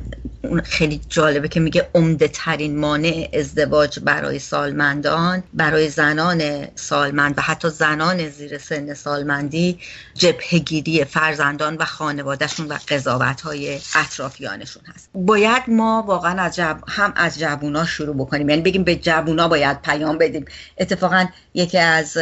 خیلی 0.63 1.01
جالبه 1.09 1.47
که 1.47 1.59
میگه 1.59 1.89
عمده 1.95 2.27
ترین 2.27 2.79
مانع 2.79 3.29
ازدواج 3.33 3.99
برای 3.99 4.39
سالمندان 4.39 5.43
برای 5.53 5.89
زنان 5.89 6.67
سالمند 6.75 7.33
و 7.37 7.41
حتی 7.41 7.69
زنان 7.69 8.29
زیر 8.29 8.57
سن 8.57 8.93
سالمندی 8.93 9.79
جبهگیری 10.13 11.05
فرزندان 11.05 11.75
و 11.75 11.85
خانوادهشون 11.85 12.67
و 12.67 12.77
قضاوت 12.87 13.41
های 13.41 13.79
اطرافیانشون 13.95 14.83
هست. 14.95 15.09
باید 15.13 15.63
ما 15.67 16.03
واقعا 16.07 16.41
از 16.41 16.55
جب... 16.55 16.79
هم 16.87 17.13
از 17.15 17.39
جوونا 17.39 17.85
شروع 17.85 18.15
بکنیم. 18.15 18.49
یعنی 18.49 18.61
بگیم 18.61 18.83
به 18.83 18.95
جوونا 18.95 19.47
باید 19.47 19.81
پیام 19.81 20.17
بدیم. 20.17 20.45
اتفاقا 20.77 21.25
یکی 21.53 21.77
از 21.77 22.17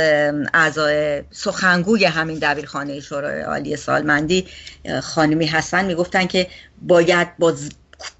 اعضای 0.53 1.23
سخنگوی 1.31 2.05
همین 2.05 2.39
دبیرخانه 2.39 2.99
شورای 2.99 3.41
عالی 3.41 3.75
سالمندی 3.75 4.45
خانمی 5.03 5.44
هستن 5.45 5.86
می‌گفتن 5.86 6.27
که 6.27 6.47
باید 6.81 7.38
با 7.38 7.53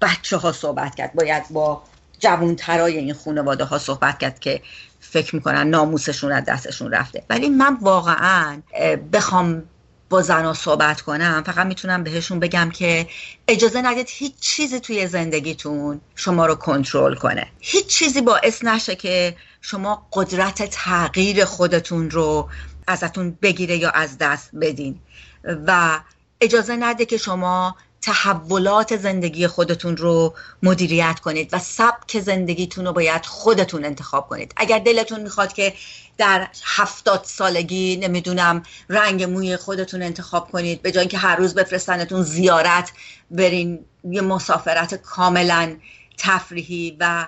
بچه 0.02 0.36
ها 0.36 0.52
صحبت 0.52 0.94
کرد 0.94 1.14
باید 1.14 1.42
با 1.50 1.82
جوانترای 2.18 2.96
این 2.98 3.14
خانواده 3.14 3.64
ها 3.64 3.78
صحبت 3.78 4.18
کرد 4.18 4.38
که 4.38 4.62
فکر 5.00 5.34
می‌کنن 5.34 5.70
ناموسشون 5.70 6.32
از 6.32 6.44
دستشون 6.44 6.92
رفته. 6.92 7.22
ولی 7.30 7.48
من 7.48 7.76
واقعا 7.80 8.62
بخوام 9.12 9.62
با 10.10 10.22
زنها 10.22 10.54
صحبت 10.54 11.00
کنم 11.00 11.42
فقط 11.46 11.66
می‌تونم 11.66 12.04
بهشون 12.04 12.40
بگم 12.40 12.70
که 12.70 13.06
اجازه 13.48 13.82
ندید 13.82 14.06
هیچ 14.10 14.32
چیزی 14.40 14.80
توی 14.80 15.06
زندگیتون 15.06 16.00
شما 16.14 16.46
رو 16.46 16.54
کنترل 16.54 17.14
کنه. 17.14 17.46
هیچ 17.60 17.86
چیزی 17.86 18.20
باعث 18.20 18.64
نشه 18.64 18.94
که 18.96 19.36
شما 19.60 20.06
قدرت 20.12 20.70
تغییر 20.70 21.44
خودتون 21.44 22.10
رو 22.10 22.48
ازتون 22.86 23.38
بگیره 23.42 23.76
یا 23.76 23.90
از 23.90 24.18
دست 24.18 24.50
بدین. 24.60 25.00
و 25.66 26.00
اجازه 26.40 26.76
نده 26.76 27.04
که 27.06 27.16
شما 27.16 27.76
تحولات 28.02 28.96
زندگی 28.96 29.46
خودتون 29.46 29.96
رو 29.96 30.34
مدیریت 30.62 31.20
کنید 31.20 31.48
و 31.54 31.58
سبک 31.58 32.20
زندگیتون 32.20 32.86
رو 32.86 32.92
باید 32.92 33.26
خودتون 33.26 33.84
انتخاب 33.84 34.28
کنید. 34.28 34.52
اگر 34.56 34.78
دلتون 34.78 35.20
می‌خواد 35.20 35.52
که 35.52 35.74
در 36.18 36.48
هفتاد 36.64 37.24
سالگی 37.24 37.96
نمی‌دونم 37.96 38.62
رنگ 38.88 39.22
موی 39.22 39.56
خودتون 39.56 40.02
انتخاب 40.02 40.50
کنید 40.50 40.82
به 40.82 40.92
جای 40.92 41.00
اینکه 41.00 41.18
هر 41.18 41.36
روز 41.36 41.54
بفرستنتون 41.54 42.22
زیارت 42.22 42.92
برین 43.30 43.84
یه 44.04 44.20
مسافرت 44.20 44.94
کاملا 44.94 45.76
تفریحی 46.18 46.96
و 47.00 47.26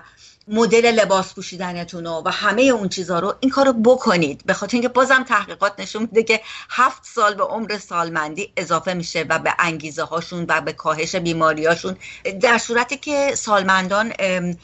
مدل 0.51 0.91
لباس 0.91 1.33
پوشیدنتون 1.33 2.05
و 2.05 2.29
همه 2.29 2.61
اون 2.61 2.89
چیزها 2.89 3.19
رو 3.19 3.33
این 3.39 3.51
کارو 3.51 3.73
بکنید. 3.73 4.41
به 4.45 4.53
خاطر 4.53 4.75
اینکه 4.75 4.87
بازم 4.87 5.23
تحقیقات 5.23 5.79
نشون 5.79 6.01
میده 6.01 6.23
که 6.23 6.41
هفت 6.69 7.01
سال 7.05 7.33
به 7.33 7.43
عمر 7.43 7.77
سالمندی 7.77 8.53
اضافه 8.57 8.93
میشه 8.93 9.25
و 9.29 9.39
به 9.39 9.53
انگیزه 9.59 10.03
هاشون 10.03 10.45
و 10.47 10.61
به 10.61 10.73
کاهش 10.73 11.15
بیماریاشون 11.15 11.97
در 12.41 12.57
صورتی 12.57 12.97
که 12.97 13.35
سالمندان 13.35 14.13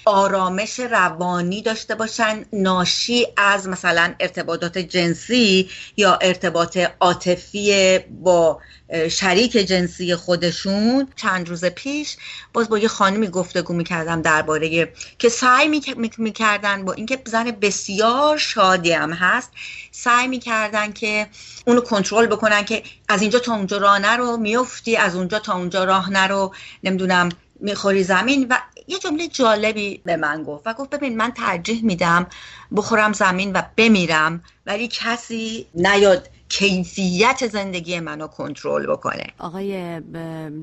آرامش 0.06 0.80
روانی 0.80 1.62
داشته 1.62 1.96
باشن 1.96 2.46
ناشی 2.54 3.28
از 3.38 3.68
مثلا 3.68 4.14
ارتباطات 4.20 4.78
جنسی 4.78 5.70
یا 5.98 6.16
ارتباط 6.22 6.78
عاطفی 7.00 8.00
با 8.00 8.60
شریک 9.10 9.52
جنسی 9.52 10.16
خودشون. 10.16 11.08
چند 11.16 11.50
روز 11.50 11.66
پیش 11.66 12.18
باز 12.54 12.70
با 12.70 12.78
یه 12.78 12.88
خانمی 12.88 13.28
گفتگو 13.28 13.74
می‌کردم 13.74 14.22
درباره 14.22 14.94
که 15.20 15.30
سعی 15.30 15.68
می‌کردن 16.18 16.86
با 16.86 16.94
اینکه 16.94 17.22
زن 17.26 17.52
بسیار 17.52 18.38
شادی 18.38 18.92
هم 18.92 19.14
هست. 19.14 19.52
سعی 19.92 20.28
می‌کردن 20.28 20.92
که 20.94 21.28
اونو 21.68 21.82
کنترل 21.82 22.28
بکنن 22.28 22.66
که 22.66 22.84
از 23.10 23.22
اینجا 23.22 23.40
تا 23.40 23.56
اونجا 23.56 23.78
راه 23.78 24.00
نرو 24.00 24.38
میفتی 24.38 24.98
از 24.98 25.16
اونجا 25.16 25.40
تا 25.40 25.56
اونجا 25.56 25.84
راه 25.84 26.12
نرو 26.12 26.54
نمی‌دونم 26.84 27.30
می‌خوری 27.60 28.04
زمین. 28.04 28.48
و 28.50 28.58
یه 28.88 29.00
جمله 29.00 29.28
جالبی 29.28 30.02
به 30.06 30.18
من 30.18 30.44
گفت 30.44 30.68
و 30.68 30.74
گفت 30.74 30.90
ببین 30.90 31.18
من 31.18 31.32
ترجیح 31.32 31.86
میدم 31.86 32.28
بخورم 32.76 33.14
زمین 33.14 33.54
و 33.54 33.62
بمیرم 33.78 34.44
ولی 34.66 34.88
کسی 34.88 35.68
نیاد 35.76 36.30
کیفیت 36.50 37.48
زندگی 37.48 38.00
منو 38.00 38.28
کنترل 38.28 38.88
بکنه. 38.88 39.24
آقای 39.40 40.02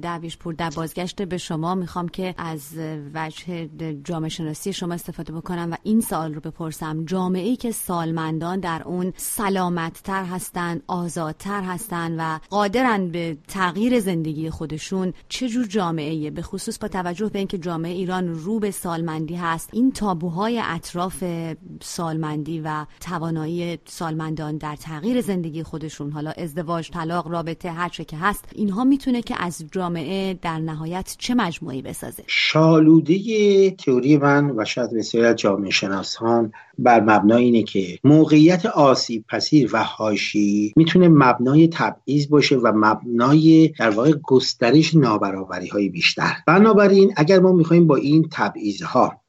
دعویش 0.02 0.36
پور 0.36 0.54
در 0.54 0.70
بازگشت 0.70 1.22
به 1.22 1.38
شما 1.38 1.74
می‌خوام 1.74 2.08
که 2.08 2.34
از 2.38 2.62
وجه 3.14 3.68
جامعه 4.04 4.28
شناسی 4.28 4.72
شما 4.72 4.94
استفاده 4.94 5.32
بکنم 5.32 5.72
و 5.72 5.76
این 5.82 6.00
سوال 6.00 6.34
رو 6.34 6.40
بپرسم. 6.40 7.04
جامعه 7.04 7.42
ای 7.42 7.56
که 7.56 7.72
سالمندان 7.72 8.60
در 8.60 8.82
اون 8.84 9.12
سلامت 9.16 10.02
تر 10.02 10.24
هستن 10.24 10.80
آزادتر 10.86 11.62
هستن 11.62 12.20
و 12.20 12.38
قادرن 12.50 13.08
به 13.08 13.36
تغییر 13.48 14.00
زندگی 14.00 14.50
خودشون 14.50 15.12
چه 15.28 15.48
جور 15.48 15.66
جامعه 15.66 16.30
به 16.30 16.42
خصوص 16.42 16.78
با 16.78 16.88
توجه 16.88 17.28
به 17.28 17.38
اینکه 17.38 17.58
جامعه 17.58 17.92
ایران 17.92 18.28
رو 18.28 18.60
به 18.60 18.70
سالمندی 18.70 19.34
هست 19.34 19.70
این 19.72 19.92
تابوهای 19.92 20.62
اطراف 20.64 21.24
سالمندی 21.80 22.60
و 22.60 22.86
توانایی 23.00 23.78
سالمندان 23.84 24.56
در 24.56 24.76
تغییر 24.76 25.20
زندگی 25.20 25.62
خودشون. 25.72 26.10
حالا 26.10 26.30
ازدواج 26.30 26.90
طلاق 26.90 27.28
رابطه 27.28 27.70
هر 27.70 27.88
چه 27.88 28.04
که 28.04 28.16
هست 28.16 28.44
اینها 28.54 28.84
می‌تونه 28.84 29.22
که 29.22 29.34
از 29.38 29.64
جامعه 29.72 30.34
در 30.34 30.58
نهایت 30.58 31.16
چه 31.18 31.34
مجموعی 31.34 31.82
بسازه؟ 31.82 32.24
شالوده 32.26 33.70
تئوری 33.70 34.16
من 34.16 34.50
و 34.56 34.64
شاید 34.64 34.94
بسیاری 34.94 35.34
جامعه 35.34 35.70
شناسان 35.70 36.52
بر 36.78 37.00
مبنای 37.00 37.44
اینه 37.44 37.62
که 37.62 37.98
موقعیت 38.04 38.66
آسیب 38.66 39.24
پذیر 39.26 39.70
و 39.72 39.84
هاشی 39.84 40.72
می‌تونه 40.76 41.08
مبنای 41.08 41.68
تبعیض 41.68 42.28
باشه 42.28 42.56
و 42.56 42.72
مبنای 42.74 43.72
در 43.78 43.90
واقع 43.90 44.12
گسترش 44.22 44.94
نابرابری 44.94 45.68
های 45.68 45.88
بیشتر. 45.88 46.36
بنابراین 46.46 47.12
اگر 47.16 47.40
ما 47.40 47.52
می‌خوایم 47.52 47.86
با 47.86 47.96
این 47.96 48.28
تبعیض 48.32 48.82
ها 48.82 49.20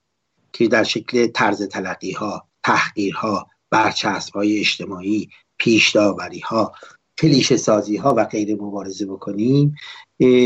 که 0.54 0.68
در 0.68 0.84
شکل 0.84 1.28
طرز 1.28 1.64
تلقی 1.64 2.12
ها 2.12 2.48
تحقیرها 2.64 3.48
برچسب 3.72 4.36
های 4.36 4.60
اجتماعی 4.60 5.30
پیش 5.58 5.92
داوری 5.92 6.40
ها 6.40 6.72
کلیشه 7.18 7.58
سازی 7.58 7.98
ها 7.98 8.14
و 8.18 8.26
غیر 8.26 8.56
مبارزه 8.56 9.06
بکنیم 9.06 9.76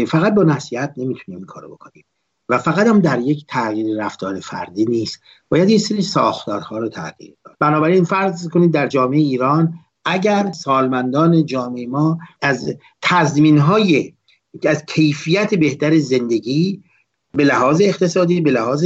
فقط 0.07 0.33
با 0.33 0.43
نصیحت 0.43 0.93
نمی‌تونیم 0.97 1.37
این 1.37 1.45
کارو 1.45 1.75
بکنیم. 1.75 2.05
و 2.49 2.57
فقط 2.57 2.87
هم 2.87 2.99
در 2.99 3.19
یک 3.19 3.45
تغییر 3.47 4.05
رفتار 4.05 4.39
فردی 4.39 4.85
نیست. 4.85 5.19
باید 5.49 5.69
یه 5.69 5.77
سری 5.77 6.01
ساختارها 6.01 6.77
رو 6.77 6.89
تغییر 6.89 7.35
داد. 7.45 7.55
بنابراین 7.59 8.03
فرض 8.03 8.47
کنید 8.49 8.71
در 8.71 8.87
جامعه 8.87 9.19
ایران 9.19 9.73
اگر 10.05 10.51
سالمندان 10.51 11.45
جامعه 11.45 11.87
ما 11.87 12.17
از 12.41 12.75
تضمین 13.01 13.57
های 13.57 14.13
از 14.65 14.85
کیفیت 14.85 15.55
بهتر 15.55 15.97
زندگی 15.97 16.83
به 17.33 17.43
لحاظ 17.43 17.81
اقتصادی 17.81 18.41
به 18.41 18.51
لحاظ 18.51 18.85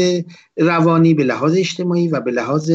روانی 0.58 1.14
به 1.14 1.24
لحاظ 1.24 1.58
اجتماعی 1.58 2.08
و 2.08 2.20
به 2.20 2.32
لحاظ 2.32 2.72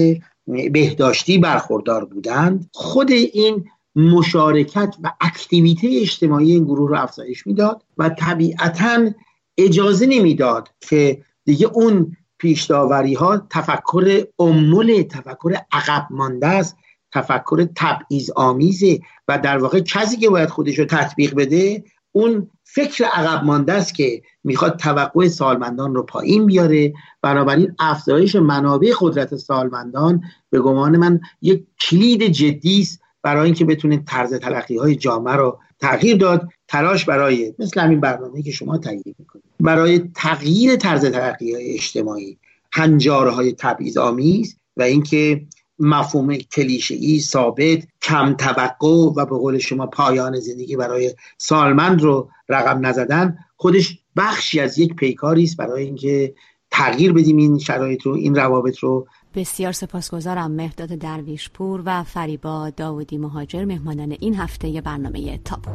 بهداشتی 0.47 1.39
برخوردار 1.39 2.05
بودند. 2.05 2.71
خود 2.73 3.11
این 3.11 3.65
مشارکت 3.97 4.95
و 5.03 5.13
اکتیویته 5.21 5.89
اجتماعی 5.93 6.53
این 6.53 6.65
گروه 6.65 6.89
رو 6.89 7.03
افزایش 7.03 7.47
می‌داد 7.47 7.85
و 7.99 8.09
طبیعتا 8.09 9.11
اجازه 9.59 10.07
نمی‌داد 10.07 10.69
که 10.81 11.23
دیگه 11.45 11.67
اون 11.67 12.17
پیشداوری 12.39 13.15
ها 13.15 13.47
تفکر 13.51 14.25
امول 14.39 15.03
تفکر 15.03 15.57
عقب 15.73 16.07
مانده 16.11 16.47
است 16.47 16.77
تفکر 17.13 17.69
تبعیض 17.77 18.31
آمیزه 18.31 19.01
و 19.29 19.39
در 19.39 19.59
واقع 19.59 19.81
کسی 19.81 20.17
که 20.17 20.31
باید 20.31 20.49
خودش 20.49 20.79
رو 20.79 20.85
تطبیق 20.85 21.35
بده 21.35 21.85
اون 22.17 22.51
فکر 22.65 23.05
عقب 23.05 23.45
مانده 23.45 23.73
است 23.73 23.95
که 23.95 24.23
می‌خواد 24.45 24.77
توقع 24.77 25.29
سالمندان 25.29 25.95
رو 25.95 26.03
پایین 26.03 26.47
بیاره. 26.47 26.93
بنابراین 27.23 27.75
افزایش 27.79 28.37
منابع 28.37 28.93
قدرت 29.01 29.37
سالمندان 29.37 30.23
به 30.51 30.61
گمان 30.61 30.97
من 30.97 31.21
یک 31.43 31.67
کلید 31.81 32.23
جدی 32.23 32.81
است 32.81 33.01
برای 33.23 33.45
اینکه 33.45 33.65
بتونه 33.65 33.97
طرز 34.07 34.35
تلقی 34.35 34.77
های 34.77 34.97
جامعه 34.97 35.35
رو 35.35 35.59
تغییر 35.81 36.17
داد. 36.17 36.49
تلاش 36.69 37.05
برای 37.05 37.55
مثل 37.59 37.81
همین 37.81 38.01
برنامه 38.01 38.43
که 38.43 38.51
شما 38.51 38.79
تغییر 38.79 39.15
می‌کنید 39.19 39.45
برای 39.61 39.99
تغییر 40.15 40.77
طرز 40.77 41.05
تلقی 41.05 41.55
های 41.55 41.75
اجتماعی 41.75 42.39
هنجارهای 42.73 43.53
تبعیض 43.53 43.97
آمیز 43.97 44.57
و 44.77 44.83
اینکه 44.83 45.47
مفهوم 45.79 46.37
کلیشه 46.37 46.95
ای 46.95 47.21
ثابت 47.21 47.87
کم 48.03 48.35
توقع 48.35 48.89
و 49.17 49.27
به 49.27 49.39
قول 49.39 49.59
شما 49.59 49.87
پایان 49.87 50.41
زندگی 50.41 50.77
برای 50.77 51.15
سالمند 51.39 52.03
رو 52.03 52.31
رقم 52.49 52.87
نزدن 52.87 53.39
خودش 53.57 53.99
بخشی 54.17 54.61
از 54.61 54.79
یک 54.79 54.95
پیکاری 54.95 55.45
است 55.45 55.57
برای 55.57 55.85
اینکه 55.85 56.35
تغییر 56.71 57.13
بدیم 57.13 57.37
این 57.37 57.59
شرایط 57.59 58.03
رو 58.03 58.15
این 58.15 58.35
روابط 58.35 58.79
رو. 58.79 59.07
بسیار 59.35 59.73
سپاسگزارم 59.73 60.51
مهداد 60.51 60.89
درویشپور 60.89 61.83
و 61.85 62.05
فریبا 62.05 62.71
داودی 62.71 63.19
مهاجر 63.19 63.65
مهمانان 63.65 64.17
این 64.21 64.35
هفته 64.35 64.81
برنامه 64.81 65.39
تابو. 65.39 65.71